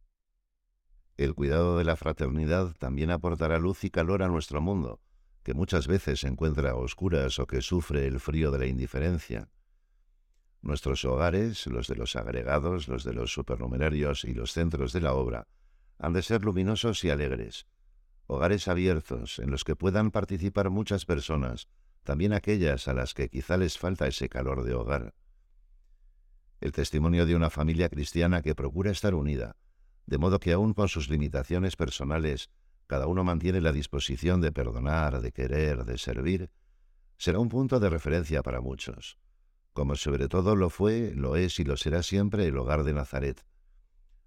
El 1.17 1.36
cuidado 1.36 1.77
de 1.77 1.84
la 1.84 1.95
fraternidad 1.95 2.73
también 2.79 3.12
aportará 3.12 3.60
luz 3.60 3.84
y 3.84 3.91
calor 3.91 4.23
a 4.23 4.27
nuestro 4.27 4.60
mundo, 4.60 4.99
que 5.43 5.53
muchas 5.53 5.86
veces 5.86 6.21
se 6.21 6.27
encuentra 6.27 6.71
a 6.71 6.75
oscuras 6.75 7.38
o 7.38 7.45
que 7.45 7.62
sufre 7.62 8.08
el 8.08 8.19
frío 8.19 8.49
de 8.49 8.58
la 8.58 8.65
indiferencia. 8.65 9.49
Nuestros 10.63 11.06
hogares, 11.06 11.67
los 11.67 11.88
de 11.88 11.95
los 11.95 12.15
agregados, 12.15 12.88
los 12.88 13.03
de 13.03 13.13
los 13.13 13.32
supernumerarios 13.32 14.25
y 14.25 14.34
los 14.34 14.51
centros 14.51 14.93
de 14.93 15.01
la 15.01 15.13
obra, 15.13 15.47
han 15.99 16.13
de 16.13 16.23
ser 16.23 16.43
luminosos 16.43 17.03
y 17.03 17.12
alegres, 17.12 17.67
hogares 18.25 18.67
abiertos 18.67 19.38
en 19.38 19.51
los 19.51 19.63
que 19.63 19.75
puedan 19.75 20.10
participar 20.10 20.71
muchas 20.71 21.06
personas, 21.06 21.67
también 22.01 22.34
aquellas 22.34 22.88
a 22.88 22.93
las 22.95 23.13
que 23.13 23.29
quizá 23.29 23.58
les 23.58 23.77
falta 23.77 24.08
ese 24.08 24.27
calor 24.27 24.63
de 24.63 24.73
hogar. 24.73 25.13
El 26.63 26.71
testimonio 26.71 27.26
de 27.26 27.36
una 27.36 27.49
familia 27.49 27.89
cristiana 27.89 28.41
que 28.41 28.56
procura 28.56 28.89
estar 28.89 29.15
unida, 29.15 29.58
de 30.06 30.17
modo 30.17 30.39
que 30.39 30.54
aun 30.54 30.73
con 30.73 30.88
sus 30.88 31.10
limitaciones 31.10 31.76
personales, 31.76 32.52
cada 32.88 33.08
uno 33.08 33.26
mantiene 33.26 33.60
la 33.60 33.73
disposición 33.73 34.39
de 34.39 34.54
perdonar, 34.54 35.19
de 35.19 35.34
querer, 35.34 35.84
de 35.84 35.97
servir, 35.97 36.52
será 37.17 37.39
un 37.39 37.49
punto 37.49 37.82
de 37.82 37.89
referencia 37.89 38.43
para 38.43 38.62
muchos, 38.62 39.19
como 39.73 39.97
sobre 39.97 40.30
todo 40.30 40.56
lo 40.56 40.69
fue, 40.69 41.12
lo 41.13 41.36
es 41.36 41.60
y 41.60 41.65
lo 41.65 41.76
será 41.76 42.02
siempre 42.02 42.47
el 42.47 42.56
hogar 42.56 42.86
de 42.86 42.93
Nazaret. 42.93 43.45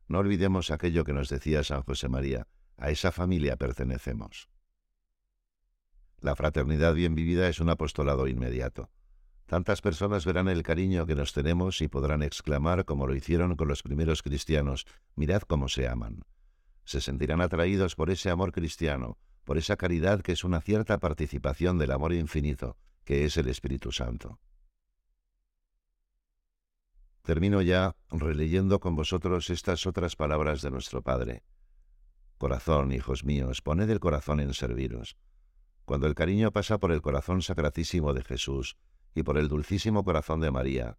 No 0.06 0.18
olvidemos 0.18 0.70
aquello 0.70 1.04
que 1.04 1.14
nos 1.14 1.30
decía 1.30 1.64
San 1.64 1.84
José 1.84 2.10
María, 2.10 2.48
a 2.76 2.90
esa 2.90 3.12
familia 3.12 3.56
pertenecemos. 3.56 4.50
La 6.20 6.36
fraternidad 6.36 6.92
bien 6.92 7.14
vivida 7.14 7.48
es 7.48 7.60
un 7.60 7.70
apostolado 7.70 8.28
inmediato. 8.28 8.90
Tantas 9.46 9.80
personas 9.80 10.24
verán 10.24 10.48
el 10.48 10.64
cariño 10.64 11.06
que 11.06 11.14
nos 11.14 11.32
tenemos 11.32 11.80
y 11.80 11.86
podrán 11.86 12.24
exclamar, 12.24 12.84
como 12.84 13.06
lo 13.06 13.14
hicieron 13.14 13.54
con 13.54 13.68
los 13.68 13.82
primeros 13.82 14.22
cristianos, 14.22 14.86
mirad 15.14 15.42
cómo 15.42 15.68
se 15.68 15.86
aman. 15.86 16.24
Se 16.84 17.00
sentirán 17.00 17.40
atraídos 17.40 17.94
por 17.94 18.10
ese 18.10 18.28
amor 18.28 18.50
cristiano, 18.50 19.18
por 19.44 19.56
esa 19.56 19.76
caridad 19.76 20.20
que 20.22 20.32
es 20.32 20.42
una 20.42 20.60
cierta 20.60 20.98
participación 20.98 21.78
del 21.78 21.92
amor 21.92 22.12
infinito, 22.12 22.76
que 23.04 23.24
es 23.24 23.36
el 23.36 23.46
Espíritu 23.46 23.92
Santo. 23.92 24.40
Termino 27.22 27.62
ya 27.62 27.94
releyendo 28.10 28.80
con 28.80 28.96
vosotros 28.96 29.50
estas 29.50 29.86
otras 29.86 30.16
palabras 30.16 30.60
de 30.62 30.70
nuestro 30.72 31.02
Padre. 31.02 31.44
Corazón, 32.38 32.90
hijos 32.90 33.24
míos, 33.24 33.62
poned 33.62 33.88
el 33.90 34.00
corazón 34.00 34.40
en 34.40 34.54
serviros. 34.54 35.16
Cuando 35.84 36.08
el 36.08 36.16
cariño 36.16 36.50
pasa 36.50 36.78
por 36.78 36.90
el 36.90 37.00
corazón 37.00 37.42
sacratísimo 37.42 38.12
de 38.12 38.22
Jesús 38.22 38.76
y 39.16 39.22
por 39.22 39.38
el 39.38 39.48
dulcísimo 39.48 40.04
corazón 40.04 40.40
de 40.40 40.50
María, 40.50 40.98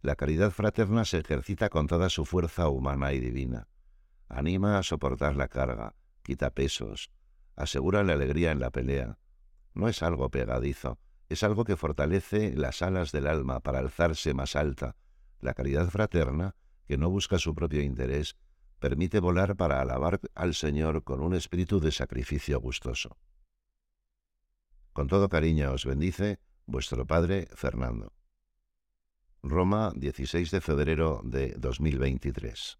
la 0.00 0.14
caridad 0.14 0.52
fraterna 0.52 1.04
se 1.04 1.18
ejercita 1.18 1.68
con 1.68 1.88
toda 1.88 2.08
su 2.08 2.24
fuerza 2.24 2.68
humana 2.68 3.12
y 3.12 3.18
divina. 3.18 3.66
Anima 4.28 4.78
a 4.78 4.84
soportar 4.84 5.34
la 5.34 5.48
carga, 5.48 5.96
quita 6.22 6.50
pesos, 6.50 7.10
asegura 7.56 8.04
la 8.04 8.12
alegría 8.12 8.52
en 8.52 8.60
la 8.60 8.70
pelea. 8.70 9.18
No 9.74 9.88
es 9.88 10.04
algo 10.04 10.30
pegadizo, 10.30 11.00
es 11.28 11.42
algo 11.42 11.64
que 11.64 11.76
fortalece 11.76 12.54
las 12.54 12.82
alas 12.82 13.10
del 13.10 13.26
alma 13.26 13.58
para 13.58 13.80
alzarse 13.80 14.32
más 14.32 14.54
alta. 14.54 14.94
La 15.40 15.52
caridad 15.52 15.88
fraterna, 15.88 16.54
que 16.86 16.96
no 16.96 17.10
busca 17.10 17.36
su 17.40 17.52
propio 17.56 17.82
interés, 17.82 18.36
permite 18.78 19.18
volar 19.18 19.56
para 19.56 19.80
alabar 19.80 20.20
al 20.36 20.54
Señor 20.54 21.02
con 21.02 21.20
un 21.20 21.34
espíritu 21.34 21.80
de 21.80 21.90
sacrificio 21.90 22.60
gustoso. 22.60 23.18
Con 24.92 25.08
todo 25.08 25.28
cariño 25.28 25.72
os 25.72 25.84
bendice 25.84 26.38
vuestro 26.66 27.06
padre 27.06 27.48
Fernando. 27.54 28.12
Roma, 29.42 29.92
16 29.94 30.50
de 30.50 30.60
febrero 30.60 31.20
de 31.24 31.54
2023. 31.56 32.78